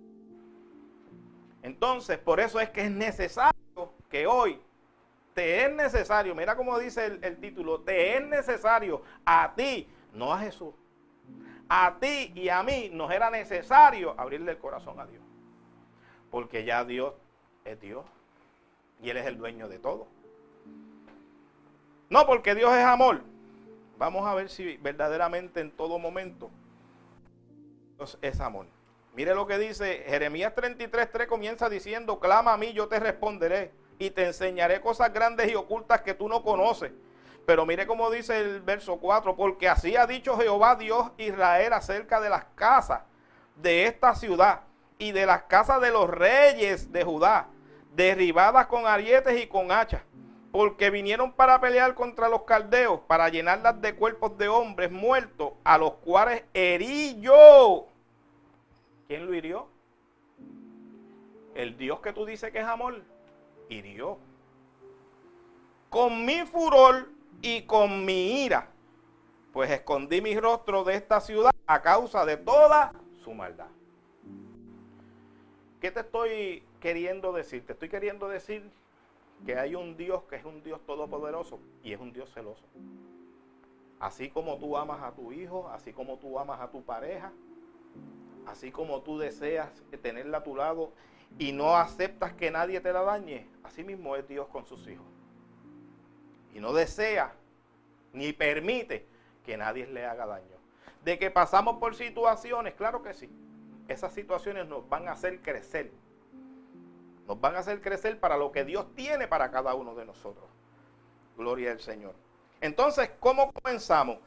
[1.62, 4.60] Entonces, por eso es que es necesario que hoy
[5.34, 10.38] te es necesario, mira cómo dice el, título, te es necesario a ti, no a
[10.40, 10.74] Jesús.
[11.72, 15.22] A ti y a mí nos era necesario abrirle el corazón a Dios.
[16.28, 17.14] Porque ya Dios
[17.64, 18.04] es Dios.
[19.00, 20.08] Y Él es el dueño de todo.
[22.08, 23.22] No, porque Dios es amor.
[23.98, 26.50] Vamos a ver si verdaderamente en todo momento
[27.96, 28.66] Dios es amor.
[29.14, 34.10] Mire lo que dice Jeremías 33.3 comienza diciendo, clama a mí, yo te responderé y
[34.10, 36.90] te enseñaré cosas grandes y ocultas que tú no conoces.
[37.50, 42.20] Pero mire cómo dice el verso 4, porque así ha dicho Jehová Dios Israel acerca
[42.20, 43.02] de las casas
[43.56, 44.60] de esta ciudad
[44.98, 47.48] y de las casas de los reyes de Judá,
[47.96, 50.00] derribadas con arietes y con hachas,
[50.52, 55.76] porque vinieron para pelear contra los caldeos, para llenarlas de cuerpos de hombres muertos, a
[55.76, 57.88] los cuales herí yo.
[59.08, 59.66] ¿Quién lo hirió?
[61.56, 63.02] El Dios que tú dices que es amor
[63.68, 64.18] hirió.
[65.88, 68.68] Con mi furor y con mi ira,
[69.52, 73.68] pues escondí mi rostro de esta ciudad a causa de toda su maldad.
[75.80, 77.64] ¿Qué te estoy queriendo decir?
[77.64, 78.70] Te estoy queriendo decir
[79.46, 82.64] que hay un Dios que es un Dios todopoderoso y es un Dios celoso.
[83.98, 87.32] Así como tú amas a tu hijo, así como tú amas a tu pareja,
[88.46, 89.70] así como tú deseas
[90.02, 90.92] tenerla a tu lado
[91.38, 95.06] y no aceptas que nadie te la dañe, así mismo es Dios con sus hijos.
[96.54, 97.32] Y no desea
[98.12, 99.06] ni permite
[99.44, 100.56] que nadie le haga daño.
[101.04, 103.30] De que pasamos por situaciones, claro que sí.
[103.88, 105.90] Esas situaciones nos van a hacer crecer.
[107.26, 110.48] Nos van a hacer crecer para lo que Dios tiene para cada uno de nosotros.
[111.36, 112.14] Gloria al Señor.
[112.60, 114.18] Entonces, ¿cómo comenzamos?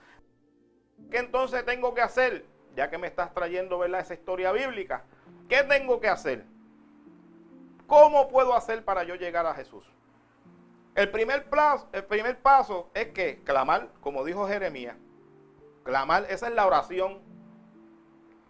[1.12, 2.46] ¿Qué entonces tengo que hacer?
[2.76, 4.02] Ya que me estás trayendo ¿verdad?
[4.02, 5.04] esa historia bíblica.
[5.48, 6.46] ¿Qué tengo que hacer?
[7.86, 9.86] ¿Cómo puedo hacer para yo llegar a Jesús?
[10.96, 14.96] El primer, plazo, el primer paso es que clamar, como dijo Jeremías,
[15.84, 17.20] clamar, esa es la oración.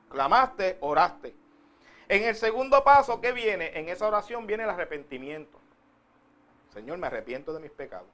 [0.09, 1.33] Clamaste, oraste.
[2.09, 3.71] En el segundo paso, ¿qué viene?
[3.79, 5.57] En esa oración viene el arrepentimiento.
[6.73, 8.07] Señor, me arrepiento de mis pecados.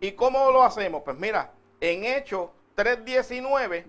[0.00, 1.02] ¿Y cómo lo hacemos?
[1.02, 3.84] Pues mira, en Hechos 3.19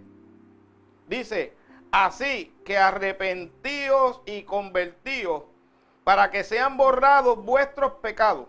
[1.08, 1.54] dice,
[1.92, 5.44] así que arrepentíos y convertíos
[6.04, 8.48] para que sean borrados vuestros pecados,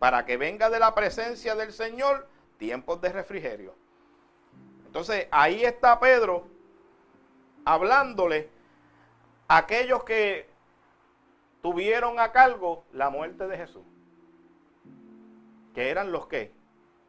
[0.00, 3.74] para que venga de la presencia del Señor tiempos de refrigerio.
[4.86, 6.48] Entonces ahí está Pedro
[7.66, 8.48] hablándole
[9.46, 10.48] a aquellos que
[11.60, 13.84] tuvieron a cargo la muerte de Jesús.
[15.74, 16.50] Que eran los que?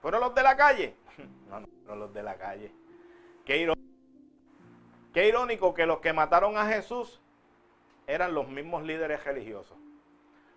[0.02, 0.96] ¿Fueron los de la calle?
[1.50, 2.74] No, no, fueron los de la calle.
[3.46, 3.88] Qué irónico,
[5.14, 7.22] qué irónico que los que mataron a Jesús
[8.08, 9.78] eran los mismos líderes religiosos.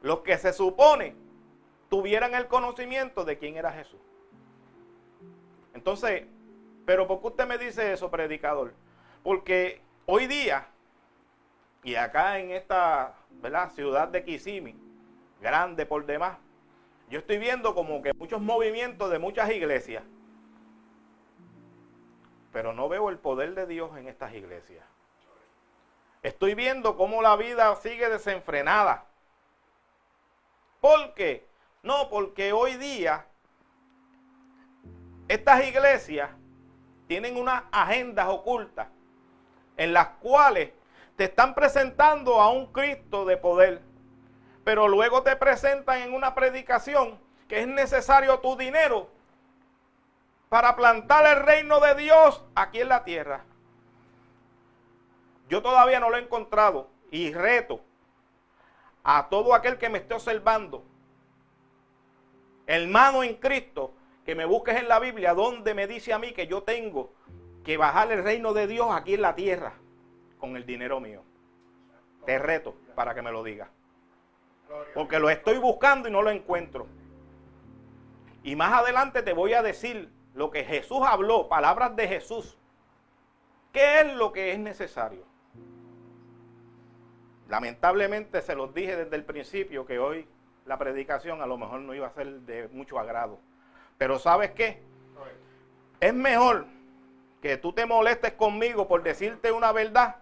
[0.02, 1.23] Los que se supone
[1.94, 4.00] tuvieran el conocimiento de quién era Jesús.
[5.74, 6.24] Entonces,
[6.84, 8.74] pero ¿por qué usted me dice eso, predicador?
[9.22, 10.66] Porque hoy día,
[11.84, 13.14] y acá en esta
[13.76, 14.74] ciudad de Kissimmee,
[15.40, 16.36] grande por demás,
[17.10, 20.02] yo estoy viendo como que muchos movimientos de muchas iglesias,
[22.52, 24.84] pero no veo el poder de Dios en estas iglesias.
[26.24, 29.06] Estoy viendo cómo la vida sigue desenfrenada.
[30.80, 31.53] ¿Por qué?
[31.84, 33.26] No, porque hoy día
[35.28, 36.30] estas iglesias
[37.06, 38.88] tienen unas agendas ocultas
[39.76, 40.70] en las cuales
[41.16, 43.82] te están presentando a un Cristo de poder,
[44.64, 49.10] pero luego te presentan en una predicación que es necesario tu dinero
[50.48, 53.44] para plantar el reino de Dios aquí en la tierra.
[55.50, 57.82] Yo todavía no lo he encontrado y reto
[59.02, 60.82] a todo aquel que me esté observando,
[62.66, 66.46] hermano en Cristo, que me busques en la Biblia donde me dice a mí que
[66.46, 67.12] yo tengo
[67.64, 69.74] que bajar el reino de Dios aquí en la tierra
[70.38, 71.22] con el dinero mío.
[72.24, 73.68] Te reto para que me lo digas.
[74.94, 76.86] Porque lo estoy buscando y no lo encuentro.
[78.42, 82.58] Y más adelante te voy a decir lo que Jesús habló, palabras de Jesús.
[83.72, 85.24] ¿Qué es lo que es necesario?
[87.48, 90.26] Lamentablemente se los dije desde el principio que hoy
[90.66, 93.38] la predicación a lo mejor no iba a ser de mucho agrado.
[93.98, 94.82] Pero ¿sabes qué?
[96.00, 96.66] Es mejor
[97.40, 100.16] que tú te molestes conmigo por decirte una verdad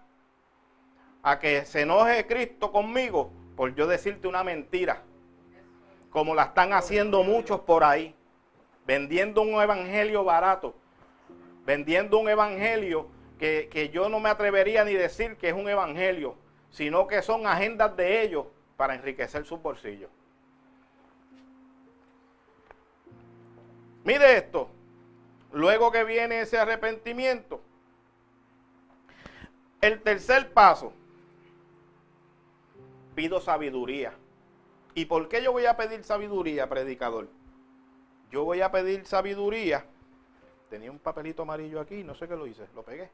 [1.21, 5.01] a que se enoje Cristo conmigo por yo decirte una mentira.
[6.09, 8.15] Como la están haciendo muchos por ahí.
[8.85, 10.75] Vendiendo un evangelio barato.
[11.65, 13.07] Vendiendo un evangelio
[13.39, 16.35] que, que yo no me atrevería ni decir que es un evangelio
[16.73, 20.09] sino que son agendas de ellos para enriquecer sus bolsillos.
[24.03, 24.69] Mire esto,
[25.51, 27.61] luego que viene ese arrepentimiento,
[29.81, 30.93] el tercer paso,
[33.15, 34.13] pido sabiduría.
[34.95, 37.27] ¿Y por qué yo voy a pedir sabiduría, predicador?
[38.31, 39.85] Yo voy a pedir sabiduría.
[40.69, 43.09] Tenía un papelito amarillo aquí, no sé qué lo hice, lo pegué.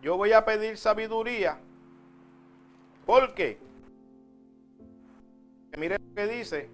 [0.00, 1.58] Yo voy a pedir sabiduría
[3.06, 3.58] ¿Por qué?
[5.76, 6.70] Mire lo que dice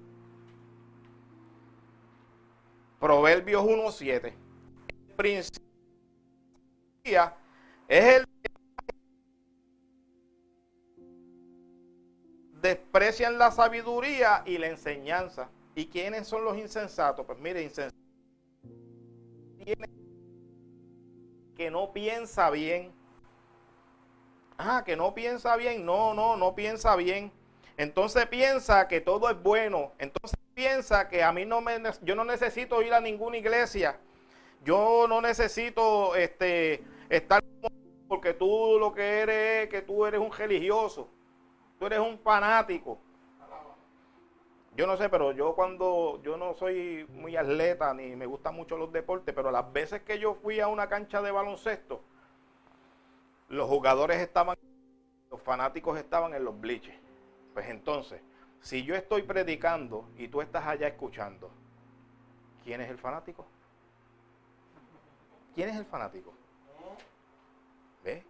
[2.98, 4.32] Proverbios 1.7.
[5.08, 5.62] El principio
[7.88, 8.24] es el
[12.61, 15.48] desprecian la sabiduría y la enseñanza.
[15.74, 17.24] ¿Y quiénes son los insensatos?
[17.24, 17.98] Pues mire, insensatos
[21.56, 22.92] que no piensa bien
[24.58, 25.87] Ah, que no piensa bien.
[25.87, 27.30] No, no, no piensa bien.
[27.76, 29.92] Entonces piensa que todo es bueno.
[29.98, 33.96] Entonces piensa que a mí no me, yo no necesito ir a ninguna iglesia.
[34.64, 37.44] Yo no necesito este, estar
[38.08, 41.08] porque tú lo que eres es que tú eres un religioso.
[41.78, 42.98] Tú eres un fanático.
[44.74, 48.76] Yo no sé, pero yo cuando yo no soy muy atleta ni me gustan mucho
[48.76, 52.02] los deportes, pero las veces que yo fui a una cancha de baloncesto,
[53.48, 54.56] los jugadores estaban,
[55.30, 56.98] los fanáticos estaban en los bleachers.
[57.54, 58.20] Pues entonces,
[58.60, 61.50] si yo estoy predicando y tú estás allá escuchando,
[62.64, 63.46] ¿quién es el fanático?
[65.54, 66.32] ¿Quién es el fanático?
[68.04, 68.24] ¿Ve?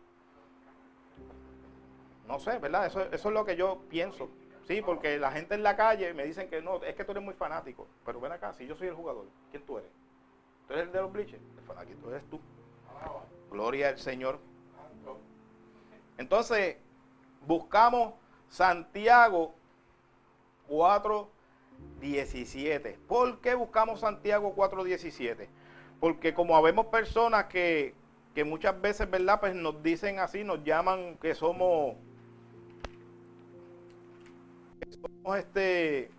[2.26, 2.86] No sé, ¿verdad?
[2.86, 4.28] Eso, es lo que yo pienso.
[4.66, 7.24] Sí, porque la gente en la calle me dicen que no, es que tú eres
[7.24, 7.86] muy fanático.
[8.04, 9.90] Pero ven acá, si yo soy el jugador, ¿quién tú eres?
[10.66, 11.42] ¿Tú eres el de los bleachers?
[11.56, 12.38] El fanático eres tú.
[13.50, 14.38] Gloria al Señor.
[16.18, 16.76] Entonces,
[17.46, 18.14] buscamos
[18.48, 19.54] Santiago
[20.68, 22.96] 4.17.
[23.06, 25.48] ¿Por qué buscamos Santiago 4.17?
[26.00, 27.94] Porque como habemos personas que,
[28.34, 29.40] que muchas veces, ¿verdad?
[29.40, 31.96] Pues nos dicen así, nos llaman que somos,
[34.80, 36.10] que somos este,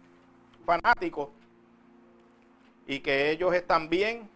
[0.65, 1.29] fanáticos
[2.88, 4.29] y que ellos están bien.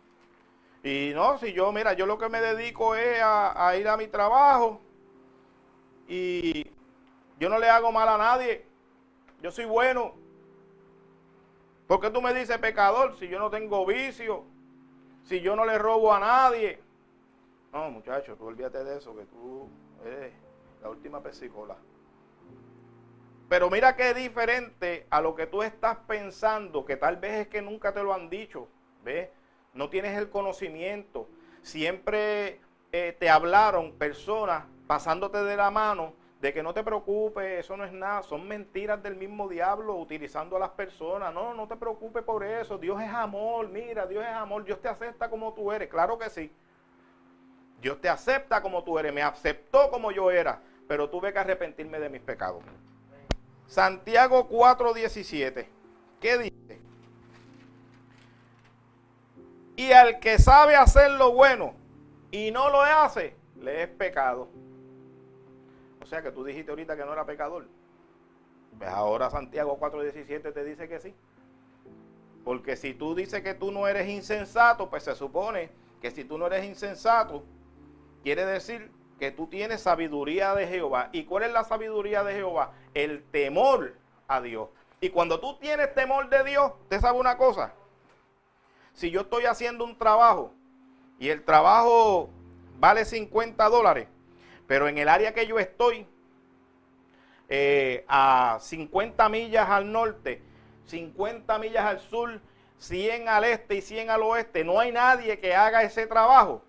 [0.84, 4.08] Y no, si yo, mira, yo lo que me dedico es a ir a mi
[4.08, 4.82] trabajo,
[6.08, 6.66] y
[7.40, 8.66] yo no le hago mal a nadie.
[9.44, 10.14] Yo soy bueno.
[11.86, 14.46] ¿Por qué tú me dices pecador si yo no tengo vicio?
[15.26, 16.80] Si yo no le robo a nadie.
[17.74, 19.68] No, muchachos, tú olvídate de eso, que tú
[20.06, 20.32] eres
[20.82, 21.76] la última pesicola.
[23.50, 27.62] Pero mira qué diferente a lo que tú estás pensando, que tal vez es que
[27.62, 28.70] nunca te lo han dicho.
[29.04, 29.28] ¿Ves?
[29.74, 31.28] No tienes el conocimiento.
[31.62, 32.62] Siempre
[32.94, 37.86] eh, te hablaron personas pasándote de la mano de que no te preocupes, eso no
[37.86, 41.34] es nada, son mentiras del mismo diablo utilizando a las personas.
[41.34, 44.90] No, no te preocupes por eso, Dios es amor, mira, Dios es amor, Dios te
[44.90, 46.52] acepta como tú eres, claro que sí.
[47.80, 51.98] Dios te acepta como tú eres, me aceptó como yo era, pero tuve que arrepentirme
[51.98, 52.62] de mis pecados.
[53.66, 55.66] Santiago 4:17,
[56.20, 56.82] ¿qué dice?
[59.78, 61.74] Y al que sabe hacer lo bueno
[62.32, 64.50] y no lo hace, le es pecado.
[66.14, 67.66] Sea que tú dijiste ahorita que no era pecador.
[68.78, 71.16] Pues ahora Santiago 4:17 te dice que sí.
[72.46, 75.72] Porque si tú dices que tú no eres insensato, pues se supone
[76.04, 77.44] que si tú no eres insensato,
[78.22, 81.10] quiere decir que tú tienes sabiduría de Jehová.
[81.14, 82.74] ¿Y cuál es la sabiduría de Jehová?
[82.94, 83.96] El temor
[84.28, 84.70] a Dios.
[85.02, 87.74] Y cuando tú tienes temor de Dios, ¿te sabe una cosa?
[88.94, 90.54] Si yo estoy haciendo un trabajo
[91.18, 92.30] y el trabajo
[92.78, 94.10] vale 50 dólares,
[94.74, 96.08] Pero en el área que yo estoy,
[97.48, 100.42] eh, a 50 millas al norte,
[100.88, 102.42] 50 millas al sur,
[102.80, 106.64] 100 al este y 100 al oeste, no hay nadie que haga ese trabajo.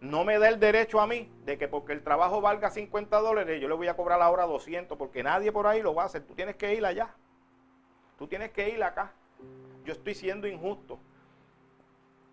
[0.00, 3.60] No me da el derecho a mí de que porque el trabajo valga 50 dólares,
[3.60, 6.24] yo le voy a cobrar ahora 200, porque nadie por ahí lo va a hacer.
[6.26, 7.14] Tú tienes que ir allá.
[8.18, 9.12] Tú tienes que ir acá.
[9.84, 10.98] Yo estoy siendo injusto.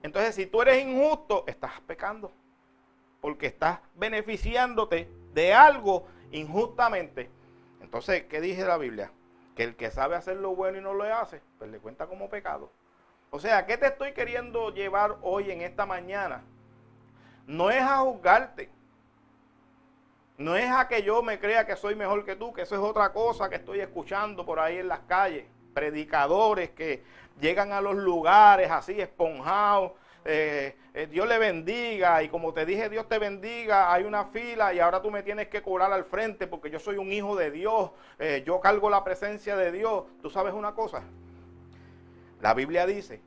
[0.02, 2.34] Entonces, si tú eres injusto, estás pecando.
[3.22, 7.30] Porque estás beneficiándote de algo injustamente.
[7.82, 9.12] Entonces, ¿qué dice la Biblia?
[9.56, 12.30] Que el que sabe hacer lo bueno y no lo hace, pues le cuenta como
[12.30, 12.72] pecado.
[13.30, 16.44] O sea, ¿qué te estoy queriendo llevar hoy en esta mañana?
[17.48, 18.70] No es a juzgarte.
[20.38, 22.82] No es a que yo me crea que soy mejor que tú, que eso es
[22.82, 25.46] otra cosa que estoy escuchando por ahí en las calles.
[25.74, 27.04] Predicadores que
[27.40, 32.90] llegan a los lugares así esponjados, eh, eh, Dios le bendiga y como te dije,
[32.90, 36.48] Dios te bendiga, hay una fila y ahora tú me tienes que curar al frente
[36.48, 40.06] porque yo soy un hijo de Dios, eh, yo cargo la presencia de Dios.
[40.22, 41.04] ¿Tú sabes una cosa?
[42.40, 43.22] La Biblia dice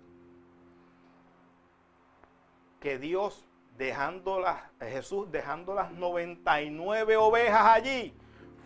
[2.81, 3.45] que Dios
[3.77, 8.15] dejando las, Jesús dejando las 99 ovejas allí,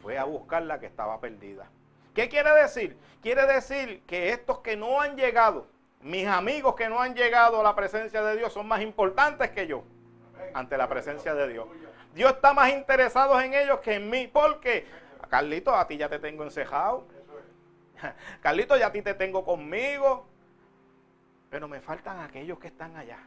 [0.02, 1.70] fue a buscar la que estaba perdida.
[2.14, 2.96] ¿Qué quiere decir?
[3.22, 5.66] Quiere decir que estos que no han llegado,
[6.00, 9.66] mis amigos que no han llegado a la presencia de Dios son más importantes que
[9.66, 9.82] yo
[10.54, 11.66] ante la presencia de Dios.
[12.14, 14.26] Dios está más interesado en ellos que en mí.
[14.26, 14.86] Porque,
[15.28, 17.06] Carlito, a ti ya te tengo encejado.
[18.40, 20.26] Carlito, ya a ti te tengo conmigo.
[21.50, 23.18] Pero me faltan aquellos que están allá.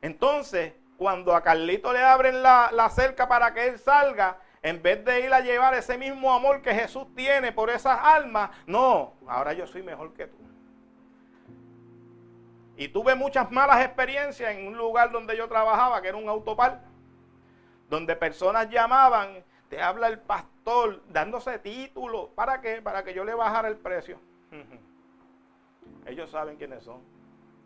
[0.00, 5.04] Entonces, cuando a Carlito le abren la, la cerca para que él salga, en vez
[5.04, 9.52] de ir a llevar ese mismo amor que Jesús tiene por esas almas, no, ahora
[9.52, 10.41] yo soy mejor que tú.
[12.76, 16.82] Y tuve muchas malas experiencias en un lugar donde yo trabajaba, que era un autopar,
[17.88, 22.30] donde personas llamaban, te habla el pastor, dándose títulos.
[22.34, 22.80] ¿Para qué?
[22.80, 24.18] Para que yo le bajara el precio.
[26.06, 27.00] Ellos saben quiénes son.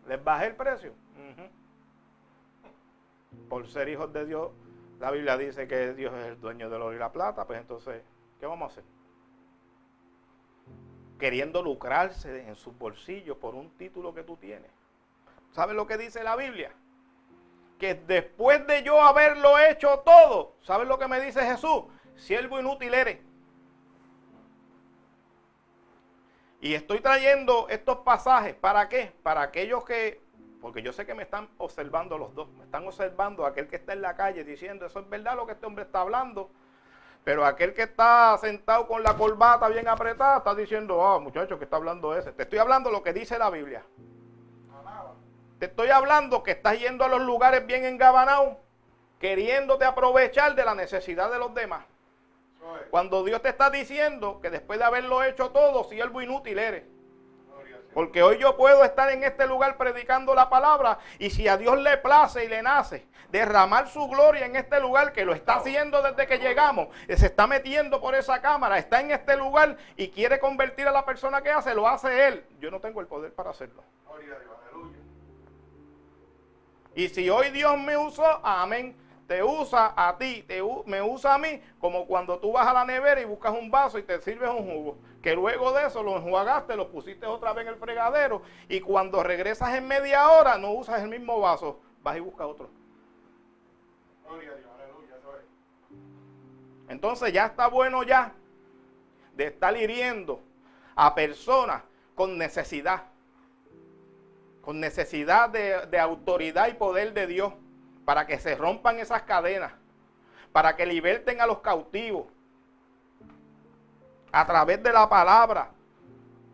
[0.07, 0.93] ¿Les bajé el precio?
[3.49, 4.51] Por ser hijos de Dios,
[4.99, 7.47] la Biblia dice que Dios es el dueño del oro y la plata.
[7.47, 8.03] Pues entonces,
[8.41, 8.85] ¿qué vamos a hacer?
[11.19, 14.71] Queriendo lucrarse en sus bolsillos por un título que tú tienes.
[15.53, 16.73] ¿Sabe lo que dice la Biblia?
[17.79, 21.85] Que después de yo haberlo hecho todo, ¿sabes lo que me dice Jesús?
[22.17, 23.19] Siervo inútil eres.
[26.61, 29.13] Y estoy trayendo estos pasajes, ¿para qué?
[29.23, 30.21] Para aquellos que,
[30.61, 33.93] porque yo sé que me están observando los dos, me están observando aquel que está
[33.93, 36.51] en la calle diciendo, eso es verdad lo que este hombre está hablando,
[37.25, 41.65] pero aquel que está sentado con la corbata bien apretada está diciendo, ah, muchacho, que
[41.65, 42.33] está hablando ese.
[42.33, 43.85] Te estoy hablando lo que dice la Biblia.
[45.59, 48.57] Te estoy hablando que estás yendo a los lugares bien engabanados,
[49.19, 51.85] queriéndote aprovechar de la necesidad de los demás.
[52.91, 56.85] Cuando Dios te está diciendo que después de haberlo hecho todo, siervo inútil eres.
[57.95, 61.79] Porque hoy yo puedo estar en este lugar predicando la palabra y si a Dios
[61.79, 66.03] le place y le nace derramar su gloria en este lugar que lo está haciendo
[66.03, 70.39] desde que llegamos, se está metiendo por esa cámara, está en este lugar y quiere
[70.39, 72.45] convertir a la persona que hace, lo hace él.
[72.61, 73.83] Yo no tengo el poder para hacerlo.
[76.97, 78.97] Y si hoy Dios me usó, amén,
[79.29, 82.87] te usa a ti, te, me usa a mí, como cuando tú vas a la
[82.87, 84.97] nevera y buscas un vaso y te sirves un jugo.
[85.23, 89.23] Que luego de eso lo enjuagaste, lo pusiste otra vez en el fregadero y cuando
[89.23, 92.71] regresas en media hora no usas el mismo vaso, vas y buscas otro.
[96.89, 98.33] Entonces ya está bueno ya
[99.35, 100.41] de estar hiriendo
[100.95, 101.83] a personas
[102.15, 103.03] con necesidad
[104.67, 107.53] con necesidad de, autoridad y poder de Dios,
[108.05, 109.73] para que se rompan esas cadenas,
[110.51, 112.27] para que liberten a los cautivos,
[114.33, 115.71] a través de la palabra,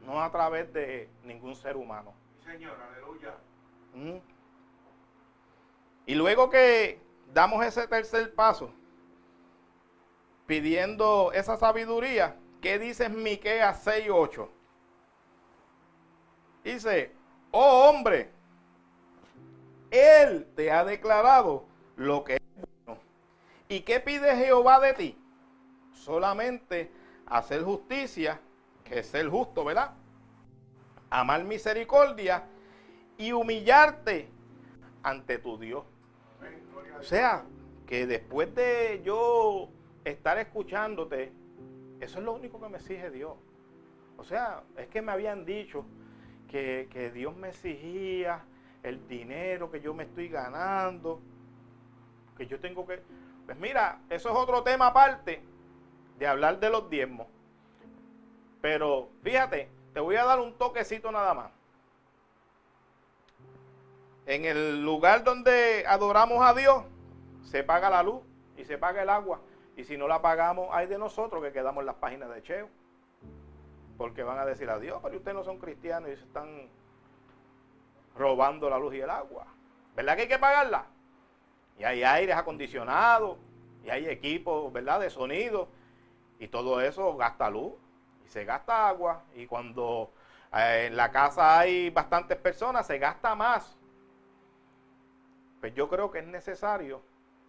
[0.05, 2.13] no a través de ningún ser humano.
[2.45, 3.35] Señor, aleluya.
[3.95, 4.19] Mm.
[6.05, 7.01] Y luego que
[7.33, 8.75] damos ese tercer paso,
[10.45, 14.51] pidiendo esa sabiduría, ¿qué dice Miqueas 6:8?
[16.63, 17.22] Dice,
[17.53, 18.30] oh hombre,
[19.90, 21.64] Él te ha declarado
[21.96, 22.40] lo que es
[22.84, 23.00] bueno.
[23.68, 25.18] ¿Y qué pide Jehová de ti?
[25.92, 26.90] Solamente
[27.26, 28.40] hacer justicia,
[28.84, 29.92] que es ser justo, ¿verdad?
[31.11, 32.44] Amar misericordia
[33.16, 34.28] y humillarte
[35.03, 35.84] ante tu Dios.
[36.98, 37.44] O sea,
[37.86, 39.68] que después de yo
[40.05, 41.32] estar escuchándote,
[42.00, 43.34] eso es lo único que me exige Dios.
[44.16, 45.84] O sea, es que me habían dicho,
[46.53, 48.44] que, Dios me exigía
[48.82, 51.20] el dinero que yo me estoy ganando,
[52.36, 53.03] que yo tengo que...
[53.46, 55.42] Pues mira, eso es otro tema aparte
[56.18, 57.26] de hablar de los diezmos.
[58.61, 61.50] Pero fíjate, te voy a dar un toquecito nada más.
[64.26, 66.84] En el lugar donde adoramos a Dios,
[67.42, 68.22] se paga la luz
[68.57, 69.40] y se paga el agua.
[69.76, 72.68] Y si no la pagamos, hay de nosotros que quedamos en las páginas de Cheo.
[74.03, 76.68] Porque van a decir a Dios, pero ustedes no son cristianos y se están
[78.16, 79.46] robando la luz y el agua.
[79.94, 80.86] ¿Verdad que hay que pagarla?
[81.78, 83.38] Y hay aires acondicionados,
[83.84, 85.68] y hay equipos, ¿verdad?, de sonido,
[86.40, 87.74] y todo eso gasta luz,
[88.26, 90.11] y se gasta agua, y cuando
[90.53, 93.78] eh, en la casa hay bastantes personas, se gasta más.
[95.61, 97.03] Pues yo creo que es necesario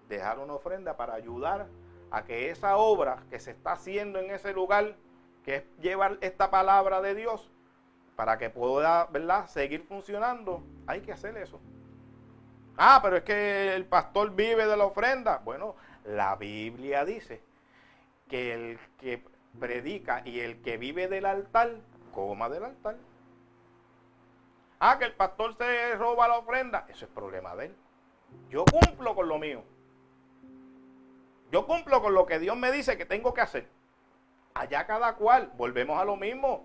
[0.08, 1.66] dejar una ofrenda para ayudar
[2.12, 4.96] a que esa obra que se está haciendo en ese lugar,
[5.44, 7.50] que es llevar esta palabra de Dios,
[8.16, 11.60] para que pueda, ¿verdad?, seguir funcionando, hay que hacer eso.
[12.78, 15.42] Ah, pero es que el pastor vive de la ofrenda.
[15.44, 15.76] Bueno,
[16.06, 17.42] la Biblia dice
[18.30, 19.24] que el que
[19.60, 21.76] predica y el que vive del altar,
[22.14, 22.96] coma del altar.
[24.80, 27.76] Ah, que el pastor se roba la ofrenda, eso es problema de él.
[28.50, 29.64] Yo cumplo con lo mío.
[31.52, 33.70] Yo cumplo con lo que Dios me dice que tengo que hacer.
[34.54, 36.64] Allá cada cual, volvemos a lo mismo.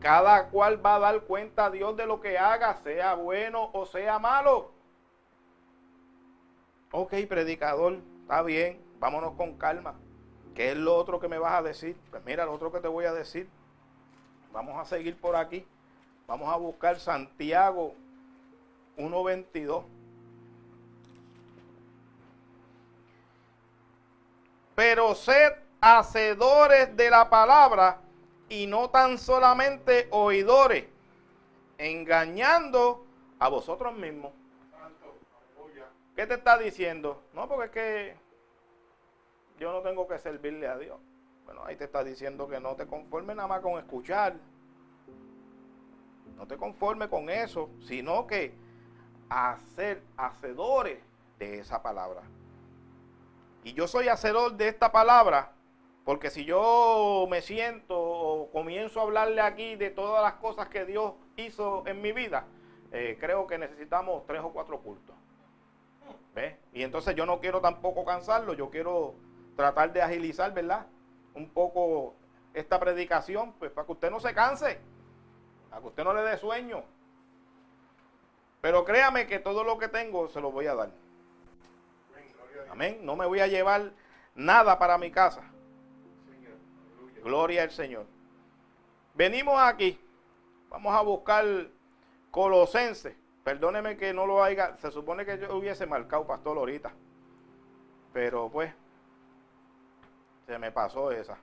[0.00, 3.86] Cada cual va a dar cuenta a Dios de lo que haga, sea bueno o
[3.86, 4.72] sea malo.
[6.90, 9.94] Ok, predicador, está bien, vámonos con calma.
[10.54, 11.96] ¿Qué es lo otro que me vas a decir?
[12.10, 13.48] Pues mira, lo otro que te voy a decir.
[14.52, 15.64] Vamos a seguir por aquí.
[16.26, 17.94] Vamos a buscar Santiago
[18.96, 19.84] 1.22.
[24.74, 28.00] Pero sed hacedores de la palabra
[28.48, 30.86] y no tan solamente oidores,
[31.76, 33.04] engañando
[33.38, 34.32] a vosotros mismos.
[36.16, 37.22] ¿Qué te está diciendo?
[37.32, 38.16] No, porque es que
[39.60, 40.98] yo no tengo que servirle a Dios.
[41.44, 44.34] Bueno, ahí te está diciendo que no te conformes nada más con escuchar.
[46.36, 48.52] No te conformes con eso, sino que
[49.28, 50.98] hacer hacedores
[51.38, 52.22] de esa palabra.
[53.62, 55.52] Y yo soy hacedor de esta palabra
[56.08, 60.86] porque si yo me siento o comienzo a hablarle aquí de todas las cosas que
[60.86, 62.46] Dios hizo en mi vida,
[62.92, 65.14] eh, creo que necesitamos tres o cuatro cultos.
[66.34, 66.56] ¿Ves?
[66.72, 69.16] Y entonces yo no quiero tampoco cansarlo, yo quiero
[69.54, 70.86] tratar de agilizar, ¿verdad?
[71.34, 72.14] Un poco
[72.54, 74.78] esta predicación, pues para que usted no se canse,
[75.68, 76.84] para que usted no le dé sueño.
[78.62, 80.90] Pero créame que todo lo que tengo se lo voy a dar.
[82.70, 83.00] Amén.
[83.02, 83.92] No me voy a llevar
[84.34, 85.42] nada para mi casa.
[87.22, 88.06] Gloria al Señor.
[89.14, 90.00] Venimos aquí.
[90.68, 91.44] Vamos a buscar
[92.30, 93.16] Colosense.
[93.44, 94.76] Perdóneme que no lo haya.
[94.78, 96.92] Se supone que yo hubiese marcado pastor ahorita.
[98.12, 98.72] Pero pues.
[100.46, 101.36] Se me pasó esa.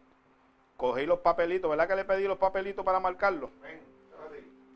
[0.78, 1.70] Cogí los papelitos.
[1.70, 3.52] ¿Verdad que le pedí los papelitos para marcarlo?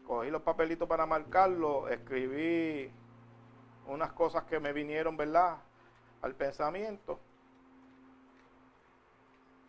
[0.05, 1.87] Cogí los papelitos para marcarlo.
[1.87, 2.91] Escribí
[3.87, 5.57] unas cosas que me vinieron, ¿verdad?
[6.21, 7.19] Al pensamiento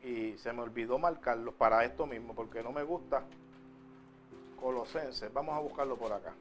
[0.02, 3.22] y se me olvidó marcarlo para esto mismo porque no me gusta
[4.60, 5.32] Colosenses.
[5.32, 6.32] Vamos a buscarlo por acá.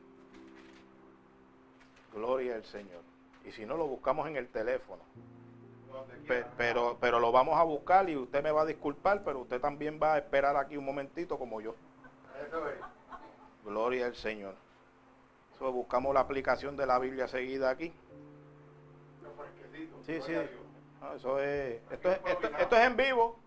[2.14, 3.02] Gloria al Señor.
[3.46, 5.02] Y si no, lo buscamos en el teléfono.
[6.58, 10.00] Pero, pero, lo vamos a buscar y usted me va a disculpar, pero usted también
[10.02, 11.76] va a esperar aquí un momentito como yo.
[13.66, 14.56] Gloria al Señor.
[15.56, 17.92] Eso buscamos la aplicación de la Biblia seguida aquí.
[20.06, 20.34] Sí, sí.
[21.16, 22.20] eso es, esto, es,
[22.60, 23.40] esto es en vivo.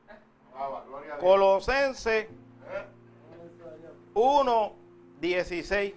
[1.20, 2.28] Colosense
[4.14, 4.72] 1,
[5.20, 5.94] 16.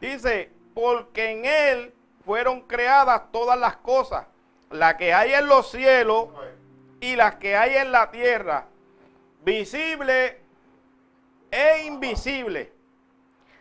[0.00, 1.94] Dice, porque en Él
[2.24, 4.26] fueron creadas todas las cosas,
[4.70, 6.28] las que hay en los cielos
[7.00, 8.66] y las que hay en la tierra,
[9.44, 10.40] visible
[11.50, 12.72] e invisible.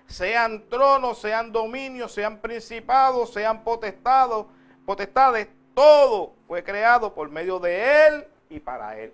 [0.08, 4.48] Sean tronos, sean dominios, sean principados, sean potestados,
[4.86, 9.14] potestades, todo fue creado por medio de Él y para Él.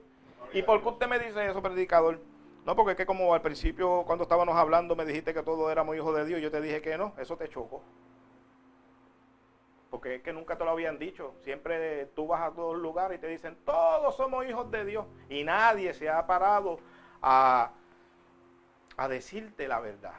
[0.53, 2.19] ¿Y por qué usted me dice eso, predicador?
[2.63, 5.95] No, porque es que como al principio cuando estábamos hablando me dijiste que todos éramos
[5.95, 7.81] hijos de Dios, yo te dije que no, eso te chocó.
[9.89, 11.33] Porque es que nunca te lo habían dicho.
[11.41, 15.05] Siempre tú vas a todos lugares y te dicen, todos somos hijos de Dios.
[15.27, 16.79] Y nadie se ha parado
[17.21, 17.71] a,
[18.95, 20.15] a decirte la verdad.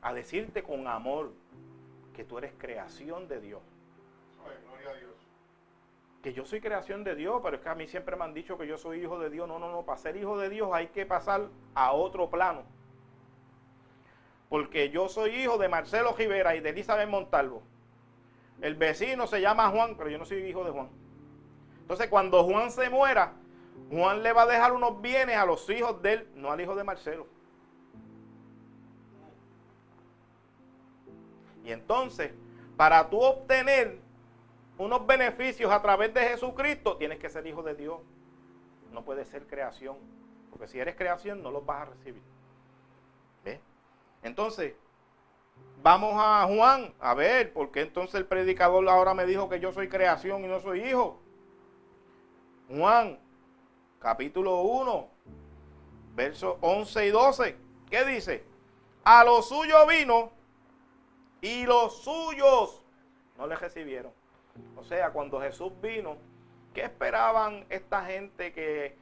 [0.00, 1.32] A decirte con amor
[2.14, 3.60] que tú eres creación de Dios
[6.24, 8.56] que yo soy creación de Dios, pero es que a mí siempre me han dicho
[8.56, 9.46] que yo soy hijo de Dios.
[9.46, 12.62] No, no, no, para ser hijo de Dios hay que pasar a otro plano.
[14.48, 17.62] Porque yo soy hijo de Marcelo Rivera y de Elizabeth Montalvo.
[18.62, 20.88] el vecino se llama Juan, pero yo no soy hijo de Juan.
[21.82, 23.34] Entonces cuando Juan se muera,
[23.90, 26.74] Juan le va a dejar unos bienes a los hijos de él, no al hijo
[26.74, 27.26] de Marcelo.
[31.66, 32.32] Y entonces,
[32.78, 34.03] para tú obtener
[34.78, 38.00] unos beneficios a través de Jesucristo, tienes que ser hijo de Dios.
[38.92, 39.96] No puede ser creación.
[40.50, 42.22] Porque si eres creación, no los vas a recibir.
[44.24, 44.74] Entonces,
[45.82, 49.88] vamos a Juan a ver, porque entonces el predicador ahora me dijo que yo soy
[49.88, 51.20] creación y no soy hijo.
[52.70, 53.20] Juan,
[53.98, 55.08] capítulo 1,
[56.14, 57.56] versos 11 y 12.
[57.90, 58.44] ¿Qué dice?
[59.04, 60.32] A lo suyo vino
[61.42, 62.82] y los suyos
[63.36, 64.10] no le recibieron.
[64.76, 66.16] O sea, cuando Jesús vino,
[66.72, 68.96] ¿qué esperaban esta gente que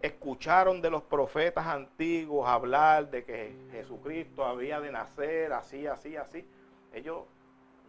[0.00, 6.46] escucharon de los profetas antiguos hablar de que Jesucristo había de nacer así, así, así?
[6.92, 7.24] Ellos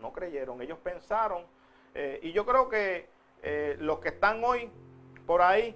[0.01, 1.43] no creyeron, ellos pensaron,
[1.93, 3.07] eh, y yo creo que
[3.41, 4.70] eh, los que están hoy
[5.26, 5.76] por ahí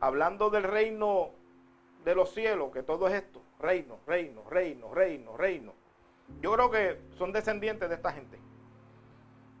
[0.00, 1.30] hablando del reino
[2.04, 5.72] de los cielos, que todo es esto, reino, reino, reino, reino, reino.
[6.40, 8.38] Yo creo que son descendientes de esta gente.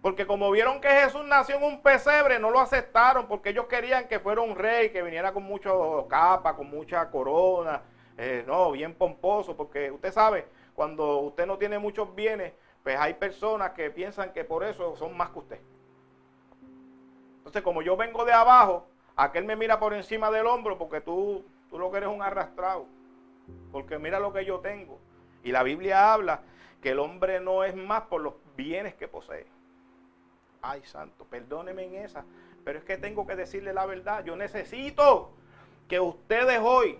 [0.02, 4.08] Porque como vieron que Jesús nació en un pesebre, no lo aceptaron porque ellos querían
[4.08, 7.82] que fuera un rey, que viniera con mucho capa, con mucha corona,
[8.16, 13.14] eh, no, bien pomposo, porque usted sabe, cuando usted no tiene muchos bienes, pues hay
[13.14, 15.60] personas que piensan que por eso son más que usted.
[17.38, 18.86] Entonces, como yo vengo de abajo,
[19.16, 22.86] aquel me mira por encima del hombro porque tú, tú lo que eres un arrastrado,
[23.70, 24.98] porque mira lo que yo tengo.
[25.42, 26.40] Y la Biblia habla
[26.80, 29.46] que el hombre no es más por los bienes que posee.
[30.62, 32.24] Ay, santo, perdóneme en esa,
[32.64, 34.24] pero es que tengo que decirle la verdad.
[34.24, 35.30] Yo necesito
[35.88, 36.98] que ustedes hoy,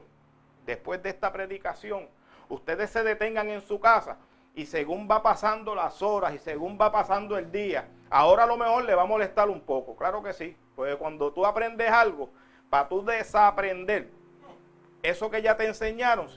[0.64, 2.08] después de esta predicación,
[2.48, 4.16] ustedes se detengan en su casa
[4.54, 8.56] y según va pasando las horas y según va pasando el día, ahora a lo
[8.56, 12.30] mejor le va a molestar un poco, claro que sí, porque cuando tú aprendes algo,
[12.68, 14.10] para tú desaprender
[15.02, 16.28] eso que ya te enseñaron,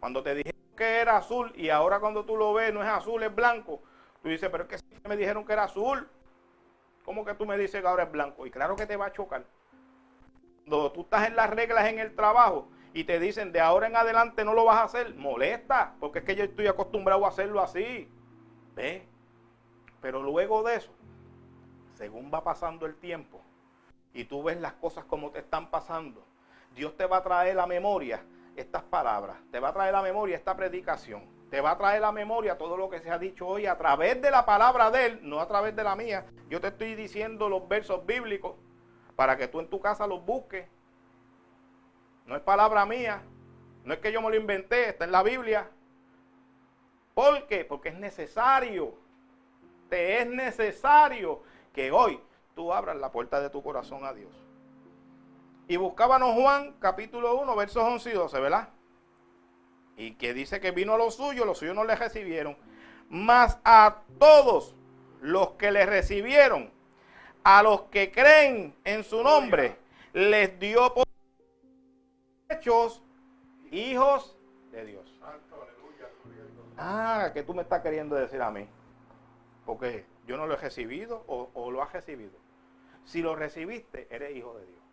[0.00, 3.22] cuando te dijeron que era azul y ahora cuando tú lo ves no es azul,
[3.22, 3.82] es blanco,
[4.22, 6.08] Tú dices, pero es que siempre me dijeron que era azul.
[7.04, 8.46] ¿Cómo que tú me dices que ahora es blanco?
[8.46, 9.44] Y claro que te va a chocar.
[10.66, 13.94] Cuando tú estás en las reglas en el trabajo y te dicen de ahora en
[13.94, 17.60] adelante no lo vas a hacer, molesta, porque es que yo estoy acostumbrado a hacerlo
[17.60, 18.10] así.
[18.74, 19.02] ¿Ves?
[20.00, 20.90] Pero luego de eso,
[21.94, 23.40] según va pasando el tiempo
[24.12, 26.24] y tú ves las cosas como te están pasando,
[26.74, 28.22] Dios te va a traer la memoria
[28.56, 32.12] estas palabras, te va a traer la memoria esta predicación te va a traer la
[32.12, 35.20] memoria todo lo que se ha dicho hoy a través de la palabra de Él,
[35.22, 36.26] no a través de la mía.
[36.48, 38.56] Yo te estoy diciendo los versos bíblicos
[39.14, 40.68] para que tú en tu casa los busques.
[42.26, 43.22] No es palabra mía,
[43.84, 45.70] no es que yo me lo inventé, está en la Biblia.
[47.14, 47.64] ¿Por qué?
[47.64, 48.94] Porque es necesario,
[49.88, 51.42] te es necesario
[51.72, 52.20] que hoy
[52.54, 54.34] tú abras la puerta de tu corazón a Dios.
[55.68, 58.68] Y buscábamos Juan capítulo 1, versos 11 y 12, ¿verdad?
[59.96, 62.56] Y que dice que vino a los suyos, los suyos no le recibieron,
[63.08, 64.74] mas a todos
[65.20, 66.70] los que le recibieron,
[67.44, 69.76] a los que creen en su nombre,
[70.12, 71.04] les dio por
[72.48, 73.02] hechos
[73.70, 74.36] hijos
[74.70, 75.20] de Dios.
[76.78, 78.68] Ah, que tú me estás queriendo decir a mí.
[79.64, 82.38] Porque yo no lo he recibido o, o lo has recibido.
[83.04, 84.85] Si lo recibiste, eres hijo de Dios.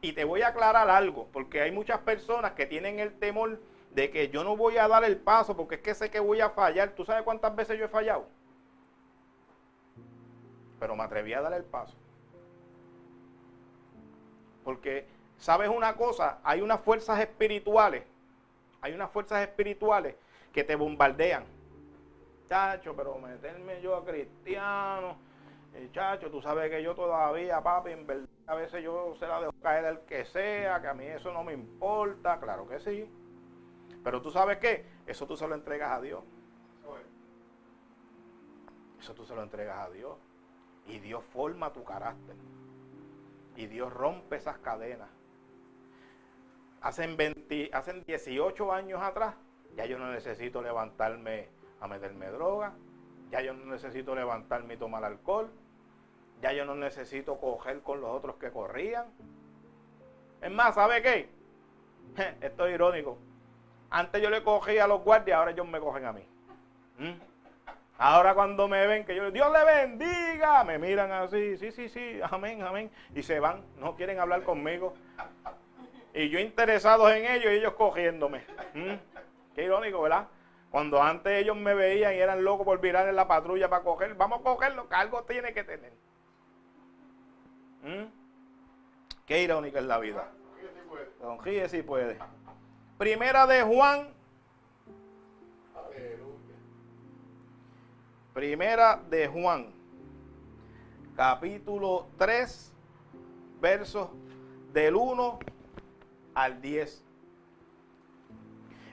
[0.00, 4.10] Y te voy a aclarar algo, porque hay muchas personas que tienen el temor de
[4.10, 6.50] que yo no voy a dar el paso porque es que sé que voy a
[6.50, 6.90] fallar.
[6.90, 8.26] ¿Tú sabes cuántas veces yo he fallado?
[10.78, 11.94] Pero me atreví a dar el paso.
[14.62, 16.38] Porque, ¿sabes una cosa?
[16.44, 18.04] Hay unas fuerzas espirituales,
[18.80, 20.14] hay unas fuerzas espirituales
[20.52, 21.44] que te bombardean.
[22.48, 25.16] Chacho, pero meterme yo a cristiano
[25.92, 29.52] Chacho, tú sabes que yo todavía, papi, en verdad, a veces yo se la dejo
[29.62, 33.06] caer al que sea, que a mí eso no me importa, claro que sí.
[34.02, 36.24] Pero tú sabes qué, eso tú se lo entregas a Dios.
[38.98, 40.16] Eso tú se lo entregas a Dios.
[40.86, 42.36] Y Dios forma tu carácter.
[43.54, 45.10] Y Dios rompe esas cadenas.
[46.80, 49.34] Hacen, 20, hacen 18 años atrás,
[49.76, 52.72] ya yo no necesito levantarme a meterme droga.
[53.30, 55.50] Ya yo no necesito levantarme y tomar alcohol.
[56.40, 59.06] Ya yo no necesito coger con los otros que corrían.
[60.40, 61.28] Es más, ¿sabe qué?
[62.40, 63.18] Esto es irónico.
[63.90, 66.26] Antes yo le cogía a los guardias, ahora ellos me cogen a mí.
[66.98, 67.12] ¿Mm?
[67.98, 72.20] Ahora cuando me ven que yo Dios le bendiga, me miran así, sí, sí, sí,
[72.30, 74.94] amén, amén, y se van, no quieren hablar conmigo.
[76.14, 78.44] Y yo interesado en ellos y ellos cogiéndome.
[78.74, 78.94] ¿Mm?
[79.54, 80.28] Qué irónico, ¿verdad?
[80.70, 84.14] Cuando antes ellos me veían y eran locos por virar en la patrulla para coger,
[84.14, 85.92] vamos a cogerlo, que algo tiene que tener.
[87.82, 88.04] ¿Mm?
[89.26, 90.28] Qué irónica es la vida.
[91.20, 92.18] Don Gíe si puede.
[92.96, 94.08] Primera de Juan.
[98.32, 99.72] Primera de Juan.
[101.16, 102.72] Capítulo 3,
[103.60, 104.08] versos
[104.72, 105.38] del 1
[106.34, 107.04] al 10.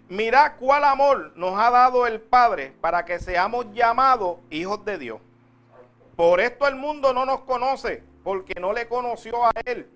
[0.09, 5.21] Mira cuál amor nos ha dado el Padre para que seamos llamados hijos de Dios.
[6.15, 9.87] Por esto el mundo no nos conoce, porque no le conoció a Él.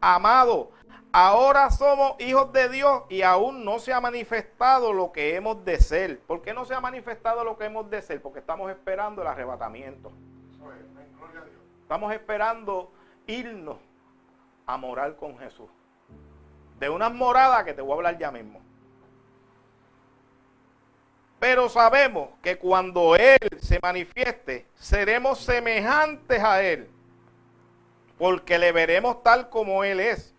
[0.00, 0.72] Amado,
[1.12, 5.78] ahora somos hijos de Dios y aún no se ha manifestado lo que hemos de
[5.78, 6.18] ser.
[6.20, 8.22] ¿Por qué no se ha manifestado lo que hemos de ser?
[8.22, 10.10] Porque estamos esperando el arrebatamiento.
[11.82, 12.90] Estamos esperando
[13.26, 13.76] irnos
[14.66, 15.68] a morar con Jesús.
[16.78, 18.62] De unas moradas que te voy a hablar ya mismo.
[21.38, 26.90] Pero sabemos que cuando Él se manifieste, seremos semejantes a Él,
[28.18, 30.34] porque le veremos tal como Él es.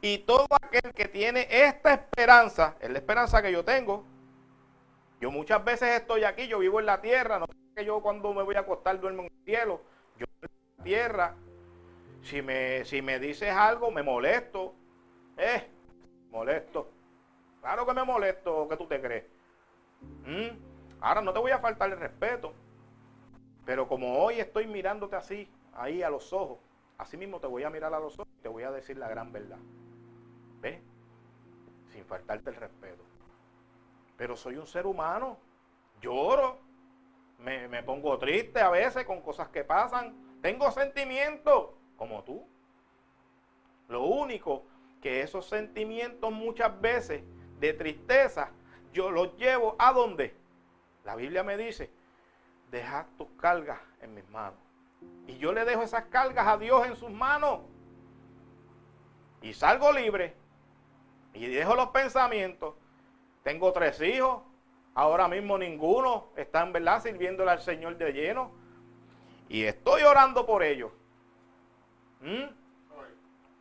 [0.00, 4.04] Y todo aquel que tiene esta esperanza, es la esperanza que yo tengo.
[5.20, 8.32] Yo muchas veces estoy aquí, yo vivo en la tierra, no sé que yo cuando
[8.34, 9.80] me voy a acostar duermo en el cielo.
[10.18, 11.34] Yo en la tierra,
[12.22, 14.74] si me, si me dices algo, me molesto.
[15.36, 15.66] Eh,
[16.30, 16.90] molesto.
[17.60, 19.24] Claro que me molesto, que tú te crees.
[20.26, 20.74] ¿Mm?
[21.00, 22.52] Ahora no te voy a faltar el respeto,
[23.64, 26.58] pero como hoy estoy mirándote así, ahí a los ojos,
[26.98, 29.08] así mismo te voy a mirar a los ojos y te voy a decir la
[29.08, 29.58] gran verdad.
[30.60, 30.80] ¿Ves?
[31.88, 33.04] Sin faltarte el respeto.
[34.16, 35.38] Pero soy un ser humano,
[36.00, 36.58] lloro,
[37.38, 42.46] me, me pongo triste a veces con cosas que pasan, tengo sentimientos como tú.
[43.88, 44.64] Lo único
[45.02, 47.22] que esos sentimientos muchas veces
[47.60, 48.50] de tristeza
[48.94, 50.34] yo los llevo a dónde?
[51.04, 51.90] La Biblia me dice,
[52.70, 54.63] deja tus cargas en mis manos.
[55.26, 57.60] Y yo le dejo esas cargas a Dios en sus manos.
[59.42, 60.34] Y salgo libre.
[61.32, 62.74] Y dejo los pensamientos.
[63.42, 64.42] Tengo tres hijos.
[64.94, 68.52] Ahora mismo ninguno está en verdad sirviéndole al Señor de lleno.
[69.48, 70.92] Y estoy orando por ellos.
[72.20, 72.64] ¿Mm?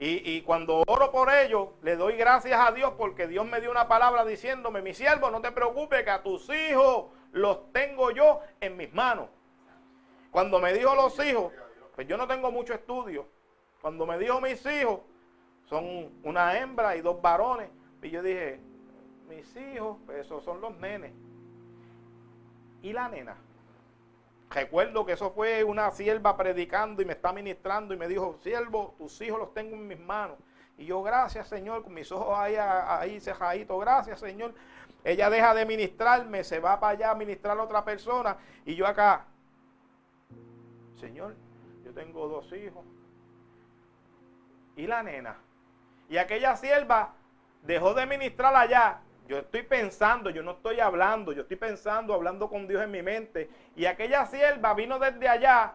[0.06, 3.88] Y, cuando oro por ellos, le doy gracias a Dios porque Dios me dio una
[3.88, 8.76] palabra diciéndome, mi siervo, no te preocupes que a tus hijos los tengo yo en
[8.76, 9.30] mis manos.
[10.34, 11.54] Cuando me dijo los hijos,
[11.96, 13.28] pues yo no tengo mucho estudio.
[13.80, 15.02] Cuando me dijo mis hijos,
[15.66, 17.70] son una hembra y dos varones.
[18.02, 18.60] Y yo dije,
[19.30, 21.14] mis hijos, pues esos son los nenes.
[22.82, 23.36] ¿Y la nena?
[24.50, 28.96] Recuerdo que eso fue una sierva predicando y me está ministrando y me dijo, siervo,
[28.98, 30.38] tus hijos los tengo en mis manos.
[30.80, 34.56] Y yo, gracias Señor, con mis ojos ahí, ahí cejaditos, gracias Señor.
[35.04, 38.88] Ella deja de ministrarme, se va para allá a ministrar a otra persona y yo
[38.88, 39.28] acá,
[41.04, 41.36] Señor,
[41.84, 42.86] yo tengo dos hijos.
[44.76, 45.38] Y la nena.
[46.10, 47.14] Y aquella sierva
[47.62, 52.50] dejó de ministrar allá yo estoy pensando, yo no estoy hablando, yo estoy pensando, hablando
[52.50, 53.50] con Dios en mi mente.
[53.76, 55.74] Y aquella sierva vino desde allá.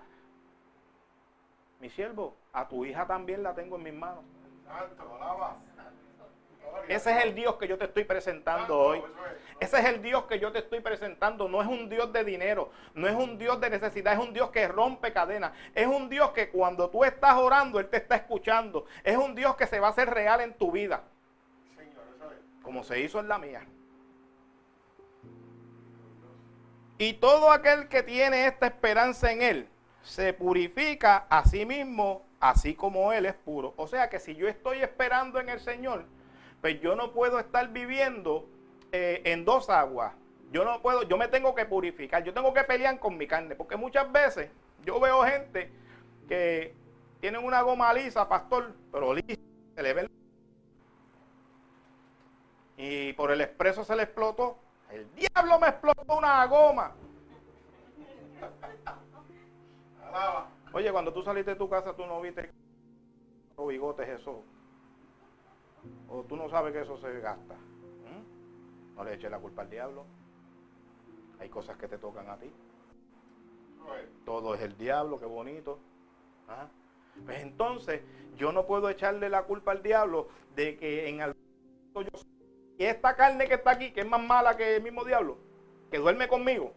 [1.81, 4.25] Mi siervo, a tu hija también la tengo en mis manos.
[6.87, 9.03] Ese es el Dios que yo te estoy presentando hoy.
[9.59, 11.49] Ese es el Dios que yo te estoy presentando.
[11.49, 14.51] No es un Dios de dinero, no es un Dios de necesidad, es un Dios
[14.51, 15.53] que rompe cadenas.
[15.75, 18.87] Es un Dios que cuando tú estás orando, Él te está escuchando.
[19.03, 21.03] Es un Dios que se va a hacer real en tu vida
[22.69, 23.67] como se hizo en la mía.
[26.99, 29.69] Y todo aquel que tiene esta esperanza en Él
[30.03, 33.73] se purifica a sí mismo, así como Él es puro.
[33.79, 36.05] O sea que si yo estoy esperando en el Señor,
[36.61, 38.49] pues yo no puedo estar viviendo
[38.93, 40.15] eh, en dos aguas.
[40.51, 43.55] Yo no puedo, yo me tengo que purificar, yo tengo que pelear con mi carne,
[43.55, 44.51] porque muchas veces
[44.85, 45.71] yo veo gente
[46.27, 46.75] que
[47.21, 49.39] tienen una goma lisa, pastor, pero lisa,
[49.75, 50.09] se le ve
[52.79, 54.57] y por el expreso se le explotó.
[54.91, 56.93] El diablo me explotó una goma.
[60.73, 62.51] Oye, cuando tú saliste de tu casa, tú no viste
[63.57, 64.45] los bigotes eso.
[66.09, 67.55] O tú no sabes que eso se gasta.
[67.55, 68.97] ¿Mm?
[68.97, 70.05] No le eches la culpa al diablo.
[71.39, 72.51] Hay cosas que te tocan a ti.
[74.25, 75.79] Todo es el diablo, qué bonito.
[76.49, 76.69] ¿Ah?
[77.25, 78.03] Pues entonces,
[78.37, 81.43] yo no puedo echarle la culpa al diablo de que en algún
[81.95, 82.21] yo
[82.79, 85.37] y esta carne que está aquí, que es más mala que el mismo diablo,
[85.91, 86.73] que duerme conmigo,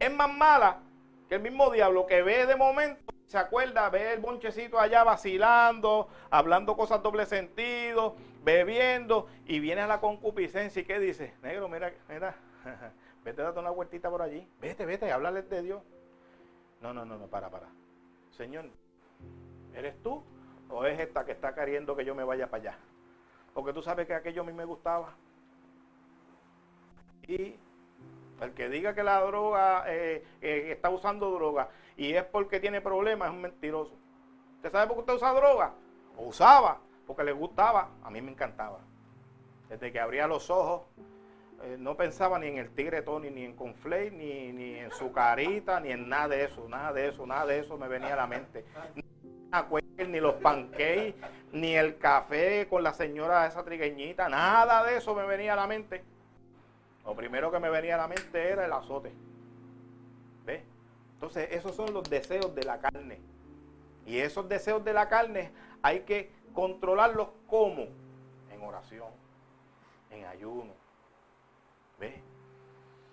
[0.00, 0.80] es más mala
[1.28, 6.06] que el mismo diablo que ve de momento se acuerda, ve el bonchecito allá vacilando,
[6.28, 8.14] hablando cosas doble sentido,
[8.44, 11.32] bebiendo, y viene a la concupiscencia y ¿qué dice?
[11.40, 12.36] Negro, mira, mira,
[13.24, 15.82] vete a darte una vueltita por allí, vete, vete, háblale de Dios.
[16.82, 17.68] No, no, no, no, para, para.
[18.32, 18.66] Señor,
[19.74, 20.22] ¿eres tú
[20.68, 22.78] o es esta que está queriendo que yo me vaya para allá?
[23.54, 25.14] Porque tú sabes que aquello a mí me gustaba.
[27.26, 27.56] Y
[28.42, 32.80] el que diga que la droga, eh, eh, está usando droga y es porque tiene
[32.80, 33.94] problemas, es un mentiroso.
[34.56, 35.72] ¿Usted sabe por qué usted usa droga?
[36.16, 38.78] Usaba, porque le gustaba, a mí me encantaba.
[39.68, 40.82] Desde que abría los ojos,
[41.62, 45.12] eh, no pensaba ni en el tigre Tony, ni en Conflay, ni, ni en su
[45.12, 48.16] carita, ni en nada de eso, nada de eso, nada de eso me venía a
[48.16, 48.64] la mente.
[50.08, 51.14] Ni los pancakes,
[51.52, 55.66] ni el café con la señora esa trigueñita, nada de eso me venía a la
[55.66, 56.02] mente.
[57.04, 59.12] Lo primero que me venía a la mente era el azote.
[61.22, 63.20] Entonces, esos son los deseos de la carne.
[64.04, 67.86] Y esos deseos de la carne hay que controlarlos como?
[68.50, 69.06] En oración,
[70.10, 70.72] en ayuno.
[72.00, 72.14] ¿Ves?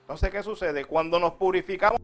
[0.02, 0.86] Entonces, ¿qué sucede?
[0.86, 2.02] Cuando nos purificamos,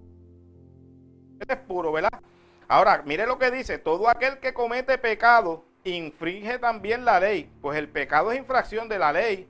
[1.40, 2.22] es puro, ¿verdad?
[2.68, 7.80] Ahora, mire lo que dice, todo aquel que comete pecado infringe también la ley, pues
[7.80, 9.50] el pecado es infracción de la ley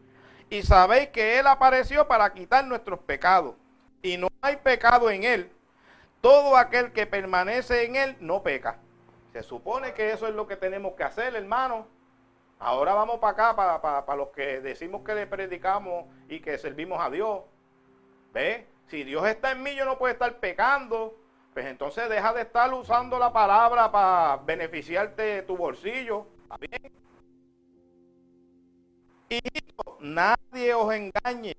[0.50, 3.56] y sabéis que Él apareció para quitar nuestros pecados.
[4.02, 5.52] Y no hay pecado en Él.
[6.26, 8.80] Todo aquel que permanece en Él no peca.
[9.32, 11.86] Se supone que eso es lo que tenemos que hacer, hermano.
[12.58, 17.12] Ahora vamos para acá, para, los que decimos que le predicamos y que servimos a
[17.12, 17.44] Dios.
[18.34, 18.66] ¿Ve?
[18.88, 21.16] Si Dios está en mí, yo no puedo estar pecando.
[21.54, 26.26] Pues entonces deja de estar usando la palabra para beneficiarte de tu bolsillo.
[26.42, 26.92] ¿Está bien?
[30.00, 31.54] nadie os engañe.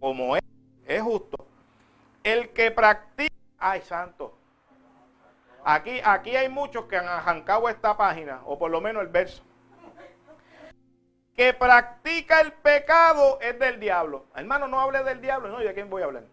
[0.00, 0.42] Como es,
[0.86, 1.46] es justo.
[2.22, 4.36] El que practica, ay santo.
[5.64, 9.42] Aquí, aquí hay muchos que han arrancado esta página, o por lo menos el verso.
[11.34, 14.26] Que practica el pecado es del diablo.
[14.34, 16.24] Hermano, no hable del diablo, no, ¿y de quién voy a hablar?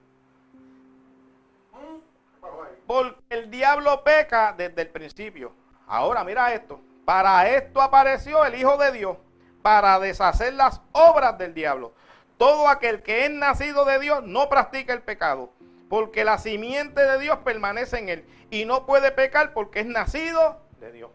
[2.86, 5.54] Porque el diablo peca desde el principio.
[5.88, 6.82] Ahora, mira esto.
[7.06, 9.18] Para esto apareció el Hijo de Dios,
[9.62, 11.93] para deshacer las obras del diablo.
[12.42, 15.52] Todo aquel que es nacido de Dios no practica el pecado,
[15.88, 20.60] porque la simiente de Dios permanece en él y no puede pecar porque es nacido
[20.80, 21.12] de Dios.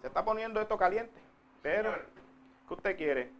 [0.00, 1.20] Se está poniendo esto caliente.
[1.62, 1.94] Pero,
[2.66, 3.30] ¿qué usted quiere?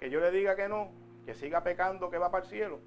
[0.00, 0.90] Que yo le diga que no,
[1.24, 2.80] que siga pecando, que va para el cielo.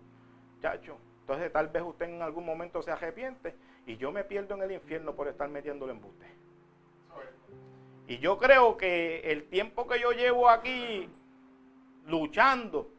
[0.61, 3.55] Chacho, entonces tal vez usted en algún momento se arrepiente
[3.85, 6.25] y yo me pierdo en el infierno por estar metiéndole embuste.
[8.07, 11.09] Y yo creo que el tiempo que yo llevo aquí
[12.05, 12.89] luchando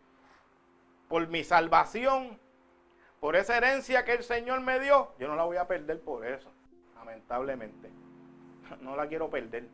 [1.09, 2.39] por mi salvación,
[3.21, 6.27] por esa herencia que el Señor me dio, yo no la voy a perder por
[6.27, 6.51] eso,
[6.97, 7.91] lamentablemente.
[8.81, 9.69] No la quiero perder.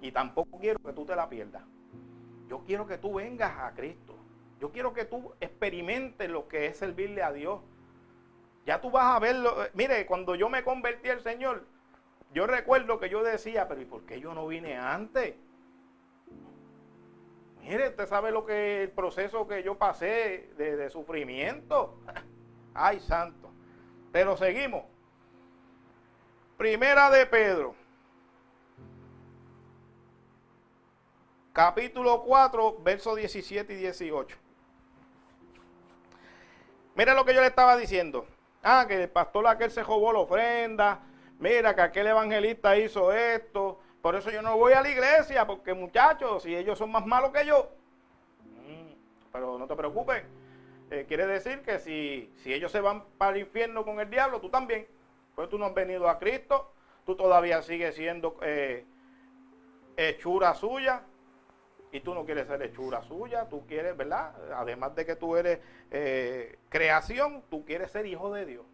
[0.00, 1.62] Y tampoco quiero que tú te la pierdas.
[2.48, 4.14] Yo quiero que tú vengas a Cristo.
[4.60, 7.60] Yo quiero que tú experimentes lo que es servirle a Dios.
[8.66, 9.56] Ya tú vas a verlo.
[9.74, 11.64] Mire, cuando yo me convertí al Señor,
[12.32, 15.34] yo recuerdo que yo decía, pero ¿y por qué yo no vine antes?
[17.64, 21.98] Mire, usted sabe lo que el proceso que yo pasé de, sufrimiento.
[22.74, 23.50] Ay, santo.
[24.12, 24.84] Pero seguimos.
[26.58, 27.74] Primera de Pedro.
[31.54, 34.36] Capítulo 4, versos 17 y 18.
[36.96, 38.26] Mire lo que yo le estaba diciendo.
[38.62, 41.00] Ah, que el pastor aquel se robó la ofrenda,
[41.38, 45.72] mira que aquel evangelista hizo esto, por eso yo no voy a la iglesia, porque
[45.72, 47.70] muchachos, si ellos son más malos que yo,
[48.42, 48.92] mm,
[49.32, 50.22] pero no te preocupes,
[50.90, 54.42] eh, quiere decir que si, si ellos se van para el infierno con el diablo,
[54.42, 54.86] tú también,
[55.34, 56.70] pues tú no has venido a Cristo,
[57.06, 58.84] tú todavía sigues siendo eh,
[59.96, 61.00] hechura suya,
[61.90, 64.34] y tú no quieres ser hechura suya, tú quieres, ¿verdad?
[64.54, 68.66] Además de que tú eres eh, creación, tú quieres ser hijo de Dios.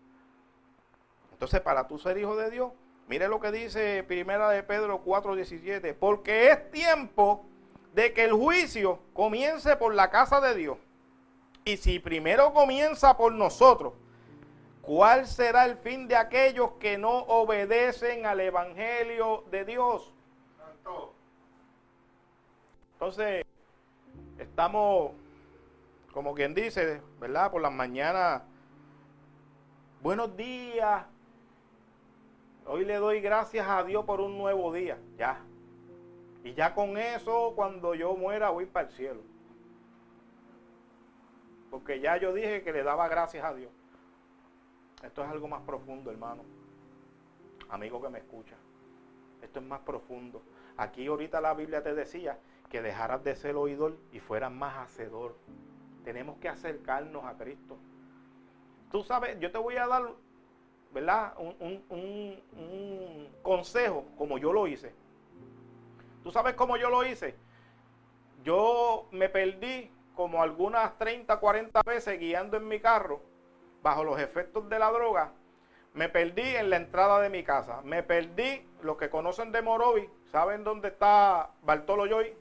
[1.31, 2.73] Entonces, para tú ser hijo de Dios,
[3.11, 7.45] mire lo que dice Primera de Pedro 4:17, porque es tiempo
[7.93, 10.79] de que el juicio comience por la casa de Dios.
[11.65, 13.95] Y si primero comienza por nosotros,
[14.81, 20.13] ¿cuál será el fin de aquellos que no obedecen al Evangelio de Dios?
[22.93, 23.45] Entonces,
[24.39, 25.11] estamos,
[26.13, 27.51] como quien dice, ¿verdad?
[27.51, 28.43] Por las mañanas,
[30.01, 31.07] buenos días,
[32.73, 35.41] Hoy le doy gracias a Dios por un nuevo día, ya.
[36.45, 39.23] Y ya con eso, cuando yo muera, voy para el cielo.
[41.69, 43.73] Porque ya yo dije que le daba gracias a Dios.
[45.03, 46.45] Esto es algo más profundo, hermano.
[47.71, 48.55] Amigo que me escucha.
[49.43, 50.41] Esto es más profundo.
[50.77, 55.35] Aquí ahorita la Biblia te decía que dejaras de ser oidor y fueras más hacedor.
[56.05, 57.79] Tenemos que acercarnos a Cristo.
[58.93, 60.13] Tú sabes, yo te voy a dar,
[60.93, 61.35] ¿verdad?
[61.39, 64.93] Un, un consejo como yo lo hice.
[66.23, 67.35] ¿Tú sabes cómo yo lo hice?
[68.45, 73.21] Yo me perdí como algunas 30, 40 veces guiando en mi carro
[73.83, 75.33] bajo los efectos de la droga.
[75.95, 77.81] Me perdí en la entrada de mi casa.
[77.83, 82.37] Me perdí, los que conocen de Morovi, ¿saben dónde está Bartolo Joy?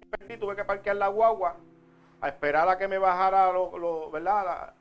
[0.00, 1.56] Me perdí, tuve que parquear la guagua
[2.20, 4.74] a esperar a que me bajara lo, ¿verdad?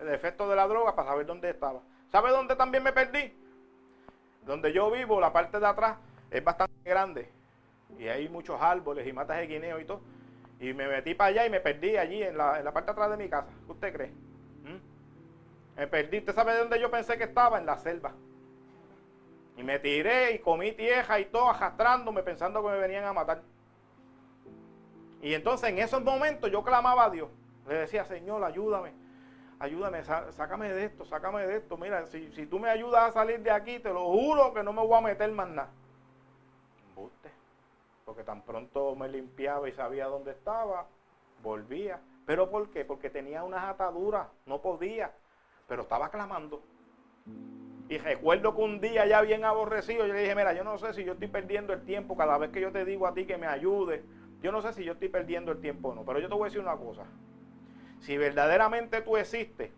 [0.00, 1.80] El efecto de la droga para saber dónde estaba.
[2.10, 3.32] ¿Sabe dónde también me perdí?
[4.44, 5.98] Donde yo vivo, la parte de atrás
[6.30, 7.30] es bastante grande
[7.98, 10.00] y hay muchos árboles y matas de guineo y todo.
[10.58, 13.16] Y me metí para allá y me perdí allí en la, parte de atrás de
[13.16, 13.48] mi casa.
[13.66, 14.08] ¿Qué usted cree?
[14.08, 15.78] ¿Mm?
[15.78, 16.18] Me perdí.
[16.18, 17.58] ¿Usted sabe dónde yo pensé que estaba?
[17.58, 18.12] En la selva.
[19.56, 23.42] Y me tiré y comí tierra y todo, arrastrándome, pensando que me venían a matar.
[25.22, 27.28] Y entonces en esos momentos yo clamaba a Dios.
[27.68, 28.92] Le decía, Señor, ayúdame,
[29.60, 31.76] ayúdame, sácame de esto, sácame de esto.
[31.76, 34.72] Mira, si, si tú me ayudas a salir de aquí, te lo juro que no
[34.72, 35.70] me voy a meter más nada
[38.10, 40.84] porque tan pronto me limpiaba y sabía dónde estaba,
[41.44, 42.00] volvía.
[42.26, 42.84] ¿Pero por qué?
[42.84, 45.12] Porque tenía unas ataduras, no podía,
[45.68, 46.60] pero estaba clamando.
[47.88, 50.92] Y recuerdo que un día ya bien aborrecido, yo le dije, mira, yo no sé
[50.92, 53.38] si yo estoy perdiendo el tiempo cada vez que yo te digo a ti que
[53.38, 54.02] me ayude.
[54.42, 56.42] Yo no sé si yo estoy perdiendo el tiempo o no, pero yo te voy
[56.42, 57.04] a decir una cosa.
[58.00, 59.70] Si verdaderamente tú existes,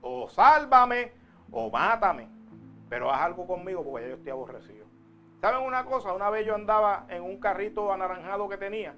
[0.00, 1.12] o sálvame
[1.50, 2.28] o mátame,
[2.88, 4.86] pero haz algo conmigo porque ya yo estoy aborrecido.
[5.40, 6.12] ¿Saben una cosa?
[6.12, 8.94] Una vez yo andaba en un carrito anaranjado que tenía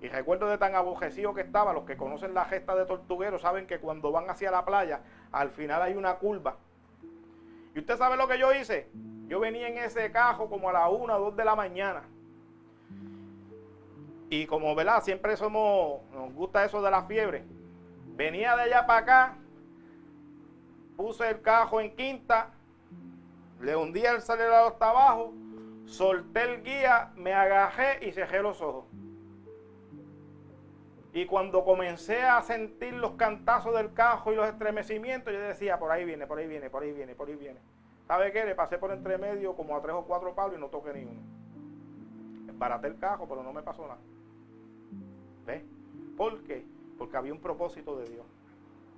[0.00, 3.66] y recuerdo de tan abojecido que estaba, los que conocen la gesta de tortuguero saben
[3.66, 5.00] que cuando van hacia la playa,
[5.32, 6.56] al final hay una curva.
[7.74, 8.88] ¿Y usted sabe lo que yo hice?
[9.28, 12.02] Yo venía en ese cajo como a las 1 o 2 de la mañana.
[14.30, 15.02] Y como, ¿verdad?
[15.02, 17.44] Siempre somos, nos gusta eso de la fiebre.
[18.14, 19.36] Venía de allá para acá,
[20.96, 22.50] puse el cajo en quinta,
[23.60, 25.32] le hundí el acelerador hasta abajo
[25.86, 28.86] solté el guía, me agajé y cerré los ojos.
[31.12, 35.92] Y cuando comencé a sentir los cantazos del cajo y los estremecimientos, yo decía, por
[35.92, 37.60] ahí viene, por ahí viene, por ahí viene, por ahí viene.
[38.08, 38.44] ¿Sabe qué?
[38.44, 41.04] Le pasé por entre medio como a tres o cuatro palos y no toqué ni
[41.04, 41.20] uno.
[42.54, 44.00] Baraté el cajo, pero no me pasó nada.
[45.46, 45.62] ¿Ves?
[46.16, 46.64] ¿Por qué?
[46.98, 48.26] Porque había un propósito de Dios.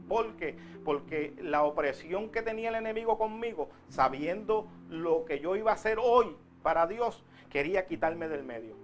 [0.08, 0.56] ¿Por qué?
[0.84, 5.98] Porque la opresión que tenía el enemigo conmigo, sabiendo lo que yo iba a hacer
[6.00, 8.76] hoy, para Dios, quería quitarme del medio.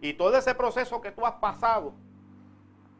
[0.00, 1.94] Y todo ese proceso que tú has pasado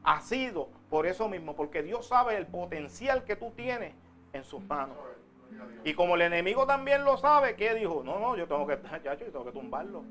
[0.04, 3.94] ha sido por eso mismo, porque Dios sabe el potencial que tú tienes
[4.32, 4.96] en sus manos.
[5.84, 8.02] Y como el enemigo también lo sabe, ¿qué dijo?
[8.04, 10.04] No, no, yo tengo que, ya, yo tengo que tumbarlo.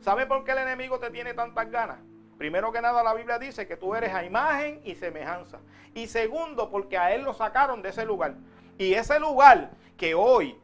[0.00, 1.98] ¿Sabe por qué el enemigo te tiene tantas ganas?
[2.38, 5.58] Primero que nada, la Biblia dice que tú eres a imagen y semejanza.
[5.94, 8.34] Y segundo, porque a él lo sacaron de ese lugar.
[8.78, 10.58] Y ese lugar que hoy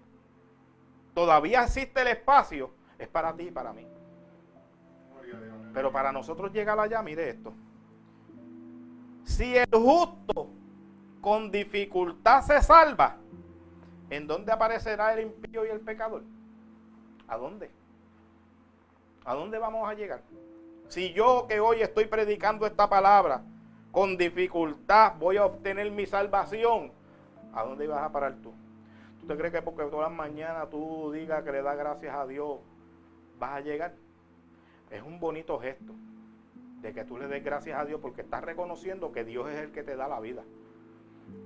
[1.14, 3.86] todavía existe el espacio, es para ti y para mí.
[5.72, 7.54] Pero para nosotros llegar allá, mire esto.
[9.24, 10.48] Si el justo
[11.22, 13.16] con dificultad se salva,
[14.10, 16.22] ¿en dónde aparecerá el impío y el pecador?
[17.28, 17.70] ¿A dónde?
[19.24, 20.20] ¿A dónde vamos a llegar?
[20.92, 23.40] Si yo que hoy estoy predicando esta palabra,
[23.92, 26.92] con dificultad voy a obtener mi salvación,
[27.54, 28.52] ¿a dónde vas a parar tú?
[29.22, 32.58] ¿Usted cree que porque todas las mañanas tú digas que le das gracias a Dios,
[33.38, 33.94] vas a llegar?
[34.90, 35.94] Es un bonito gesto
[36.82, 39.72] de que tú le des gracias a Dios porque estás reconociendo que Dios es el
[39.72, 40.42] que te da la vida.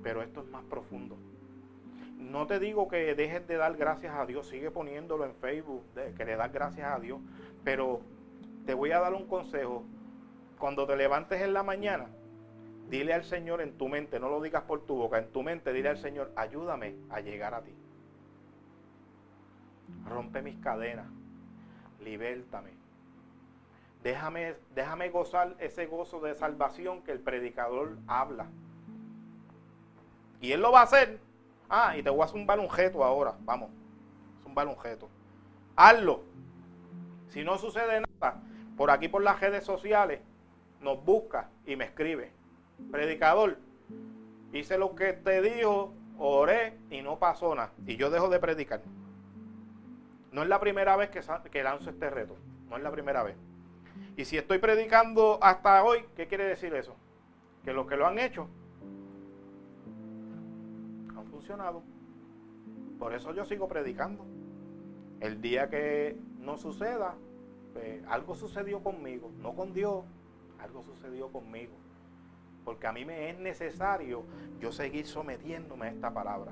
[0.03, 1.15] Pero esto es más profundo.
[2.17, 6.13] No te digo que dejes de dar gracias a Dios, sigue poniéndolo en Facebook, de
[6.15, 7.21] que le das gracias a Dios,
[7.63, 8.01] pero
[8.67, 9.83] te voy a dar un consejo.
[10.59, 12.07] Cuando te levantes en la mañana,
[12.89, 15.73] Dile al Señor en tu mente, no lo digas por tu boca, en tu mente
[15.73, 17.73] dile al Señor, ayúdame a llegar a ti.
[20.05, 21.05] Rompe mis cadenas,
[22.01, 22.71] libértame.
[24.03, 28.45] Déjame, déjame gozar ese gozo de salvación que el predicador habla.
[30.39, 31.19] Y él lo va a hacer.
[31.69, 33.35] Ah, y te voy a zumbar un jeto ahora.
[33.41, 33.69] Vamos,
[34.43, 35.09] zumbar un jeto.
[35.75, 36.23] Hazlo.
[37.27, 38.41] Si no sucede nada,
[38.77, 40.21] por aquí por las redes sociales,
[40.81, 42.31] nos busca y me escribe
[42.91, 43.57] predicador,
[44.53, 47.71] hice lo que te dijo, oré y no pasó nada.
[47.85, 48.81] Y yo dejo de predicar.
[50.31, 52.35] No es la primera vez que, que lanzo este reto.
[52.69, 53.35] No es la primera vez.
[54.15, 56.95] Y si estoy predicando hasta hoy, ¿qué quiere decir eso?
[57.65, 58.47] Que los que lo han hecho
[61.47, 61.81] funcionado.
[62.99, 64.25] Por eso yo sigo predicando.
[65.19, 67.15] El día que no suceda,
[68.07, 70.03] algo sucedió conmigo, no con Dios,
[70.59, 71.73] algo sucedió conmigo.
[72.65, 74.23] Porque a mí me es necesario
[74.59, 76.51] yo seguir sometiéndome a esta palabra.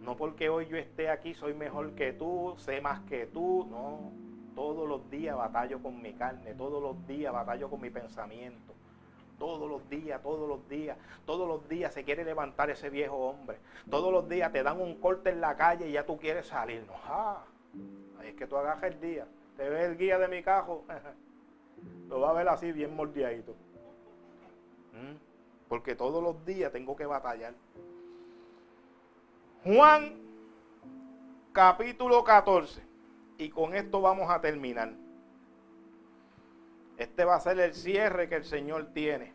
[0.00, 4.12] No porque hoy yo esté aquí soy mejor que tú, sé más que tú, no.
[4.54, 8.72] Todos los días batallo con mi carne, todos los días batallo con mi pensamiento.
[9.38, 10.96] Todos los días, todos los días,
[11.26, 13.58] todos los días se quiere levantar ese viejo hombre.
[13.90, 16.86] Todos los días te dan un corte en la calle y ya tú quieres salir.
[16.86, 19.26] No, es que tú agajas el día.
[19.56, 20.84] Te ves el guía de mi cajo,
[22.08, 23.52] lo va a ver así bien mordiadito.
[24.92, 25.16] ¿Mm?
[25.68, 27.54] Porque todos los días tengo que batallar.
[29.64, 30.14] Juan
[31.52, 32.82] capítulo 14.
[33.38, 34.92] Y con esto vamos a terminar.
[36.96, 39.32] Este va a ser el cierre que el Señor tiene.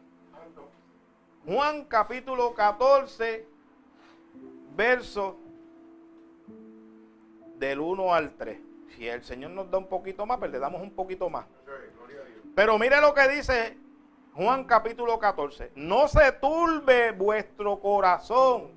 [1.45, 3.47] Juan capítulo 14,
[4.76, 5.38] verso
[7.57, 8.68] del 1 al 3.
[8.96, 11.46] Si el Señor nos da un poquito más, pues le damos un poquito más.
[12.56, 13.78] Pero mire lo que dice
[14.34, 15.72] Juan capítulo 14.
[15.76, 18.72] No se turbe vuestro corazón.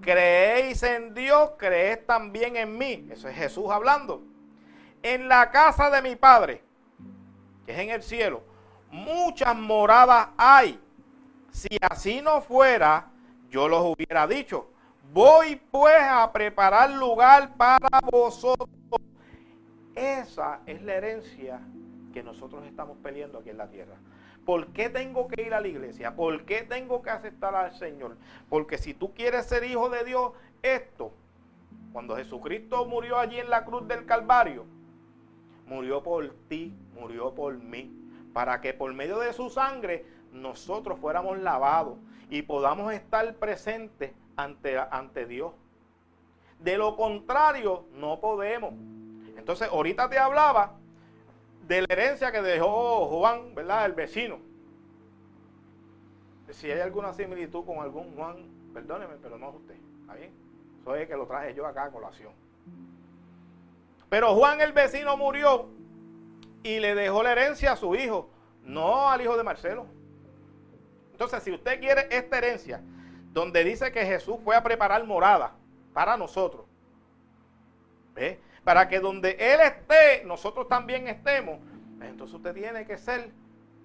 [0.00, 3.08] Creéis en Dios, creéis también en mí.
[3.10, 4.22] Eso es Jesús hablando.
[5.02, 6.62] En la casa de mi Padre
[7.64, 8.42] que es en el cielo,
[8.90, 10.80] muchas moradas hay.
[11.50, 13.10] Si así no fuera,
[13.48, 14.70] yo los hubiera dicho.
[15.12, 18.68] Voy pues a preparar lugar para vosotros.
[19.94, 21.60] Esa es la herencia
[22.12, 23.96] que nosotros estamos peleando aquí en la tierra.
[24.44, 26.14] ¿Por qué tengo que ir a la iglesia?
[26.14, 28.16] ¿Por qué tengo que aceptar al Señor?
[28.48, 30.32] Porque si tú quieres ser hijo de Dios,
[30.62, 31.12] esto,
[31.92, 34.66] cuando Jesucristo murió allí en la cruz del Calvario,
[35.66, 37.90] murió por ti, murió por mí,
[38.32, 44.76] para que por medio de su sangre nosotros fuéramos lavados y podamos estar presentes ante,
[44.78, 45.52] ante Dios.
[46.58, 48.74] De lo contrario, no podemos.
[49.44, 50.72] Entonces, ahorita te hablaba
[51.66, 53.84] de la herencia que dejó Juan, ¿verdad?
[53.84, 54.38] El vecino.
[56.48, 59.76] Si hay alguna similitud con algún Juan, perdóneme, pero no es usted.
[60.00, 60.32] ¿Está bien?
[60.80, 62.32] Eso que lo traje yo acá a colación.
[64.08, 65.68] Pero Juan el vecino murió
[66.62, 68.30] y le dejó la herencia a su hijo,
[68.62, 69.84] no al hijo de Marcelo.
[71.12, 72.80] Entonces, si usted quiere esta herencia,
[73.34, 75.52] donde dice que Jesús fue a preparar morada
[75.92, 76.64] para nosotros,
[78.14, 78.40] ¿ve?
[78.64, 81.60] Para que donde Él esté, nosotros también estemos,
[82.00, 83.30] entonces usted tiene que ser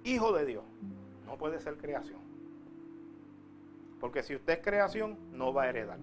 [0.03, 0.63] hijo de Dios,
[1.25, 2.19] no puede ser creación.
[3.99, 5.99] Porque si usted es creación, no va a heredar.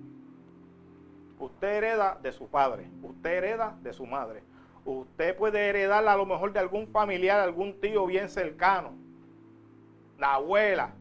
[1.39, 4.43] Usted hereda de su padre, usted hereda de su madre,
[4.87, 8.93] Usted puede heredar a lo mejor de algún familiar, algún tío bien cercano,
[10.17, 10.93] la abuela,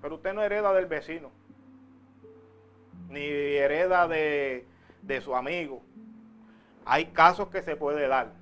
[0.00, 1.32] pero usted no hereda del vecino,
[3.08, 4.66] ni hereda de,
[5.02, 5.82] de su amigo.
[6.84, 8.32] Hay casos que se puede dar,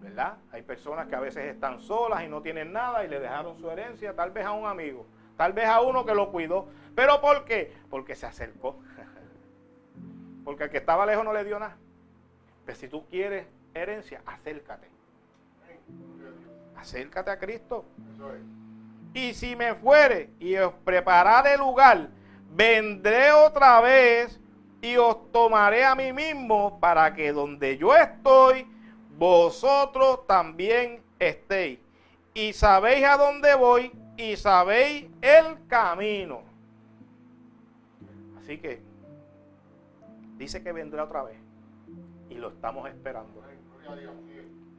[0.00, 0.36] ¿verdad?
[0.52, 3.70] Hay personas que a veces están solas y no tienen nada y le dejaron su
[3.70, 5.06] herencia, tal vez a un amigo,
[5.36, 6.68] tal vez a uno que lo cuidó.
[6.94, 7.74] ¿Pero por qué?
[7.90, 8.78] Porque se acercó.
[10.44, 11.76] Porque el que estaba lejos no le dio nada.
[11.76, 14.88] Pero pues si tú quieres herencia, acércate.
[16.76, 17.84] Acércate a Cristo.
[19.14, 22.08] Y si me fuere y os prepararé lugar,
[22.50, 24.40] vendré otra vez
[24.82, 28.66] y os tomaré a mí mismo para que donde yo estoy,
[29.16, 31.78] vosotros también estéis.
[32.34, 36.42] Y sabéis a dónde voy y sabéis el camino.
[38.38, 38.80] Así que
[40.36, 41.36] dice que vendrá otra vez
[42.28, 43.40] y lo estamos esperando.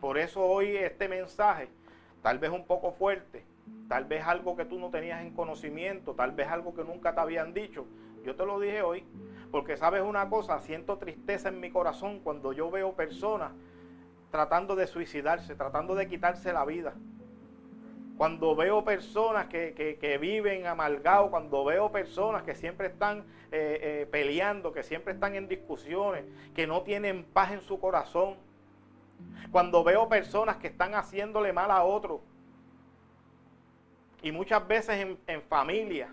[0.02, 1.70] Por eso hoy este mensaje,
[2.22, 3.46] tal vez un poco fuerte,
[3.88, 7.22] tal vez algo que tú no tenías en conocimiento, tal vez algo que nunca te
[7.22, 7.86] habían dicho,
[8.26, 9.06] yo te lo dije hoy,
[9.54, 13.52] porque sabes una cosa, siento tristeza en mi corazón cuando yo veo personas
[14.32, 16.96] tratando de suicidarse, tratando de quitarse la vida.
[18.18, 23.20] Cuando veo personas que, viven amargados, cuando veo personas que siempre están
[23.52, 26.26] eh, eh, peleando, que siempre están en discusiones,
[26.56, 28.38] que no tienen paz en su corazón,
[29.52, 32.22] cuando veo personas que están haciéndole mal a otro,
[34.24, 36.12] y muchas veces en, familia,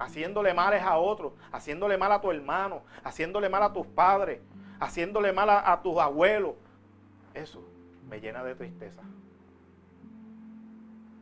[0.00, 4.40] haciéndole males a otros, haciéndole mal a tu hermano, haciéndole mal a tus padres,
[4.80, 6.54] haciéndole mal a, tus abuelos,
[7.34, 7.62] eso
[8.08, 9.02] me llena de tristeza.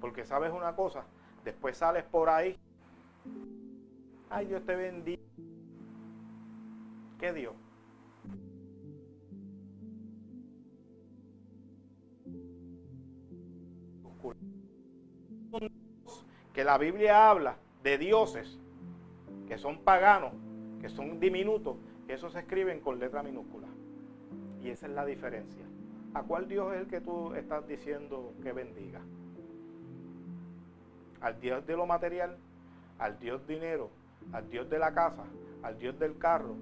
[0.01, 1.05] Porque sabes una cosa,
[1.45, 2.57] después sales por ahí,
[4.31, 5.23] ay Dios te bendiga.
[7.19, 7.55] ¿Qué Dios?
[16.53, 18.59] que la Biblia habla de dioses,
[19.49, 20.33] que son paganos,
[20.81, 21.77] que son diminutos,
[22.07, 23.67] esos se escriben con letra minúscula.
[24.63, 25.65] Y esa es la diferencia.
[26.15, 29.01] ¿A cuál Dios es el que tú estás diciendo que bendiga?
[31.21, 32.37] ¿Al Dios de lo material?
[32.99, 33.91] ¿Al Dios dinero?
[34.33, 35.25] ¿Al Dios de la casa?
[35.63, 36.55] ¿Al Dios del carro?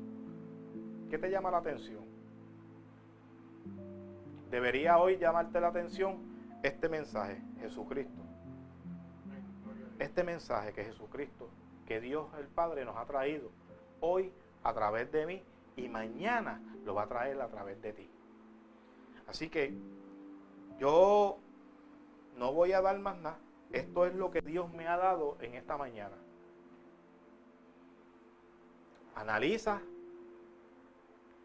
[1.11, 2.05] ¿Qué te llama la atención?
[4.51, 6.19] Debería hoy llamarte la atención
[6.63, 8.23] este mensaje, Jesucristo.
[9.99, 11.49] Este mensaje que Jesucristo,
[11.87, 13.51] que Dios el Padre nos ha traído
[14.01, 14.33] hoy
[14.63, 15.43] a través de mí
[15.77, 18.11] y mañana lo va a traer a través de ti.
[19.27, 19.75] Así que
[20.79, 21.39] yo
[22.37, 23.39] no voy a dar más nada.
[23.73, 26.17] Esto es lo que Dios me ha dado en esta mañana.
[29.15, 29.81] Analiza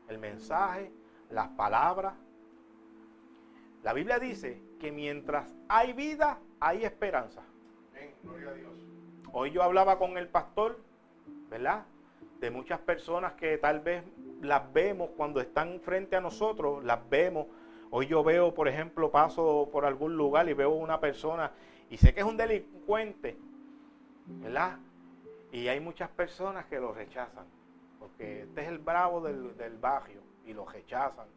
[0.08, 0.92] el mensaje,
[1.30, 2.14] las palabras.
[3.84, 7.42] La Biblia dice que mientras hay vida, hay esperanza.
[9.34, 10.78] Hoy yo hablaba con el pastor,
[11.50, 11.86] ¿verdad?
[12.42, 14.04] De muchas personas que tal vez
[14.42, 17.48] las vemos cuando están frente a nosotros, las vemos.
[17.92, 21.52] Hoy yo veo, por ejemplo, paso por algún lugar y veo una persona
[21.90, 23.38] y sé que es un delincuente,
[24.26, 24.78] ¿verdad?
[25.54, 27.46] Y hay muchas personas que lo rechazan,
[28.00, 31.28] porque este es el bravo del, barrio y lo rechazan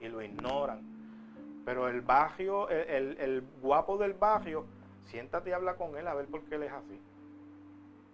[0.00, 1.62] y lo ignoran.
[1.64, 4.64] Pero el barrio, el, el guapo del barrio,
[5.04, 7.00] siéntate y habla con él a ver por qué él es así.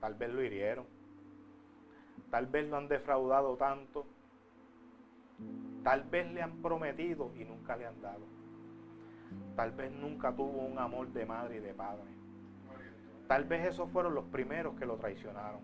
[0.05, 0.85] Tal vez lo hirieron.
[2.31, 4.05] Tal vez lo han defraudado tanto.
[5.83, 8.21] Tal vez le han prometido y nunca le han dado.
[9.57, 12.05] Tal vez nunca tuvo un amor de madre y de padre.
[13.29, 15.63] Tal vez esos fueron los primeros que lo traicionaron.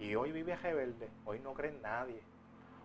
[0.00, 2.22] Y hoy vive rebelde, hoy no cree nadie.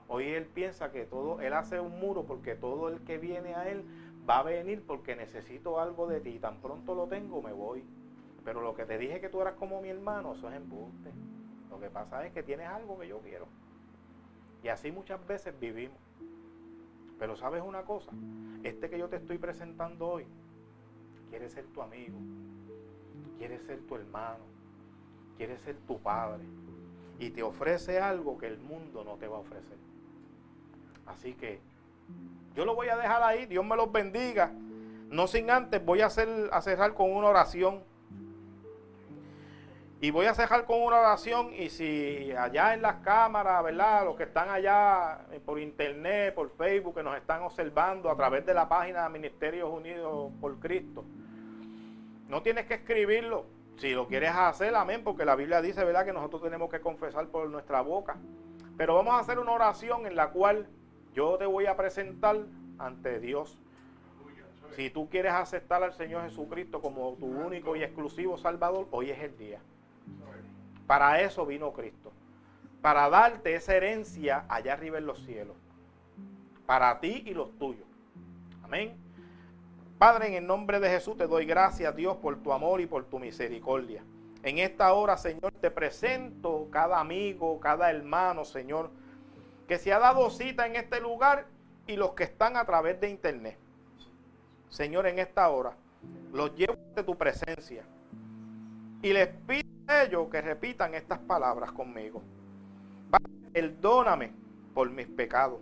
[0.09, 3.69] Hoy él piensa que todo, él hace un muro porque todo el que viene a
[3.69, 3.85] él
[4.29, 6.39] va a venir porque necesito algo de ti.
[6.39, 7.85] Tan pronto lo tengo, me voy.
[8.43, 11.11] Pero lo que te dije que tú eras como mi hermano, eso es embuste.
[11.69, 13.47] Lo que pasa es que tienes algo que yo quiero.
[14.63, 15.97] Y así muchas veces vivimos.
[17.19, 18.11] Pero sabes una cosa,
[18.63, 20.25] este que yo te estoy presentando hoy
[21.29, 22.17] quiere ser tu amigo,
[23.37, 24.43] quiere ser tu hermano,
[25.37, 26.43] quiere ser tu padre
[27.19, 29.77] y te ofrece algo que el mundo no te va a ofrecer.
[31.05, 31.59] Así que
[32.55, 34.51] yo lo voy a dejar ahí, Dios me los bendiga.
[35.09, 37.83] No sin antes voy a, hacer, a cerrar con una oración.
[40.03, 44.03] Y voy a cerrar con una oración y si allá en las cámaras, ¿verdad?
[44.03, 48.45] Los que están allá eh, por internet, por Facebook, que nos están observando a través
[48.45, 51.05] de la página de Ministerios Unidos por Cristo,
[52.27, 53.45] no tienes que escribirlo.
[53.77, 56.03] Si lo quieres hacer, amén, porque la Biblia dice, ¿verdad?
[56.03, 58.17] Que nosotros tenemos que confesar por nuestra boca.
[58.75, 60.67] Pero vamos a hacer una oración en la cual
[61.13, 62.39] yo te voy a presentar
[62.77, 63.57] ante Dios.
[64.75, 69.19] Si tú quieres aceptar al Señor Jesucristo como tu único y exclusivo Salvador, hoy es
[69.19, 69.61] el día.
[70.87, 72.11] Para eso vino Cristo.
[72.81, 75.55] Para darte esa herencia allá arriba en los cielos.
[76.65, 77.87] Para ti y los tuyos.
[78.63, 78.95] Amén.
[79.97, 83.05] Padre, en el nombre de Jesús te doy gracias, Dios, por tu amor y por
[83.05, 84.03] tu misericordia.
[84.43, 88.91] En esta hora, Señor, te presento cada amigo, cada hermano, Señor,
[89.67, 91.45] que se ha dado cita en este lugar
[91.87, 93.57] y los que están a través de internet.
[94.69, 95.77] Señor, en esta hora,
[96.33, 97.85] los llevo de tu presencia
[99.03, 99.67] y les pido
[100.01, 102.23] ellos que repitan estas palabras conmigo.
[103.51, 104.31] perdóname
[104.73, 105.59] por mis pecados.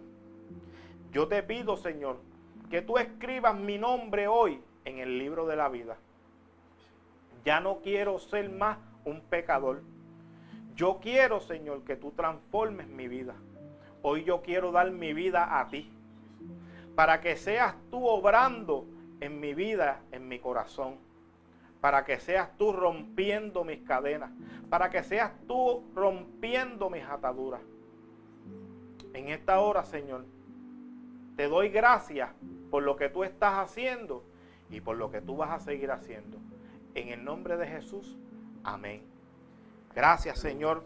[1.11, 2.21] Yo te pido, Señor,
[2.69, 5.97] que tú escribas mi nombre hoy en el libro de la vida.
[7.43, 9.81] Ya no quiero ser más un pecador.
[10.75, 13.33] Yo quiero, Señor, que tú transformes mi vida.
[14.03, 15.91] Hoy yo quiero dar mi vida a ti.
[16.95, 18.85] Para que seas tú obrando
[19.19, 21.10] en mi vida, en mi corazón
[21.81, 24.29] para que seas tú rompiendo mis cadenas,
[24.69, 27.61] para que seas tú rompiendo mis ataduras.
[29.13, 30.25] En esta hora, Señor,
[31.35, 32.29] te doy gracias
[32.69, 34.23] por lo que tú estás haciendo
[34.69, 36.37] y por lo que tú vas a seguir haciendo.
[36.93, 38.15] En el nombre de Jesús,
[38.63, 39.01] amén.
[39.95, 40.83] Gracias, Señor.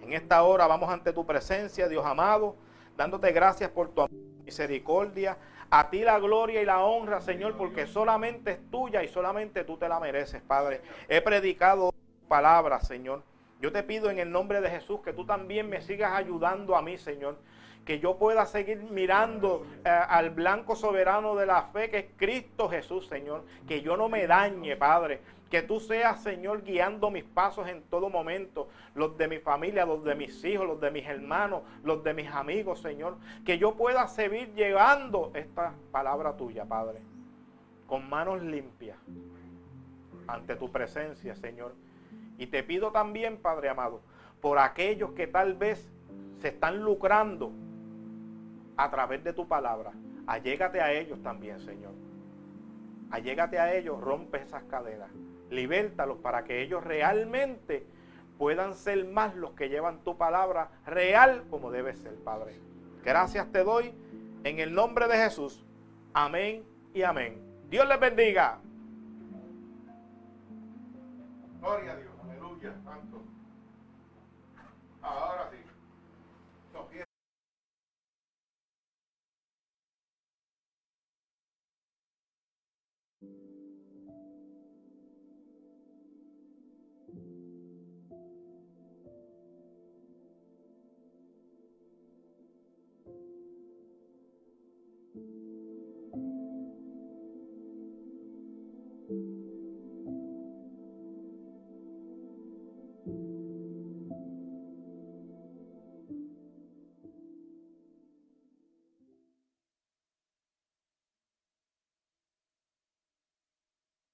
[0.00, 2.54] En esta hora vamos ante tu presencia, Dios amado,
[2.96, 4.06] dándote gracias por tu
[4.44, 5.36] misericordia.
[5.70, 9.76] A ti la gloria y la honra, Señor, porque solamente es tuya y solamente tú
[9.76, 10.80] te la mereces, Padre.
[11.08, 11.92] He predicado
[12.28, 13.22] palabras, Señor.
[13.60, 16.82] Yo te pido en el nombre de Jesús que tú también me sigas ayudando a
[16.82, 17.36] mí, Señor.
[17.84, 22.68] Que yo pueda seguir mirando eh, al blanco soberano de la fe que es Cristo
[22.68, 23.44] Jesús, Señor.
[23.66, 25.20] Que yo no me dañe, Padre.
[25.50, 28.68] Que tú seas, Señor, guiando mis pasos en todo momento.
[28.94, 32.28] Los de mi familia, los de mis hijos, los de mis hermanos, los de mis
[32.28, 33.16] amigos, Señor.
[33.44, 37.00] Que yo pueda seguir llevando esta palabra tuya, Padre.
[37.86, 38.98] Con manos limpias.
[40.26, 41.74] Ante tu presencia, Señor.
[42.38, 44.00] Y te pido también, Padre amado,
[44.40, 45.88] por aquellos que tal vez
[46.40, 47.52] se están lucrando
[48.76, 49.92] a través de tu palabra.
[50.26, 51.92] Allégate a ellos también, Señor.
[53.10, 55.10] Allégate a ellos, rompe esas cadenas.
[55.56, 57.86] Libértalos para que ellos realmente
[58.38, 62.60] puedan ser más los que llevan tu palabra real como debe ser, Padre.
[63.02, 63.94] Gracias te doy
[64.44, 65.64] en el nombre de Jesús.
[66.12, 66.62] Amén
[66.92, 67.40] y amén.
[67.68, 68.58] Dios les bendiga.
[71.60, 73.22] Gloria a Dios, aleluya, santo.
[75.02, 75.55] Ahora sí.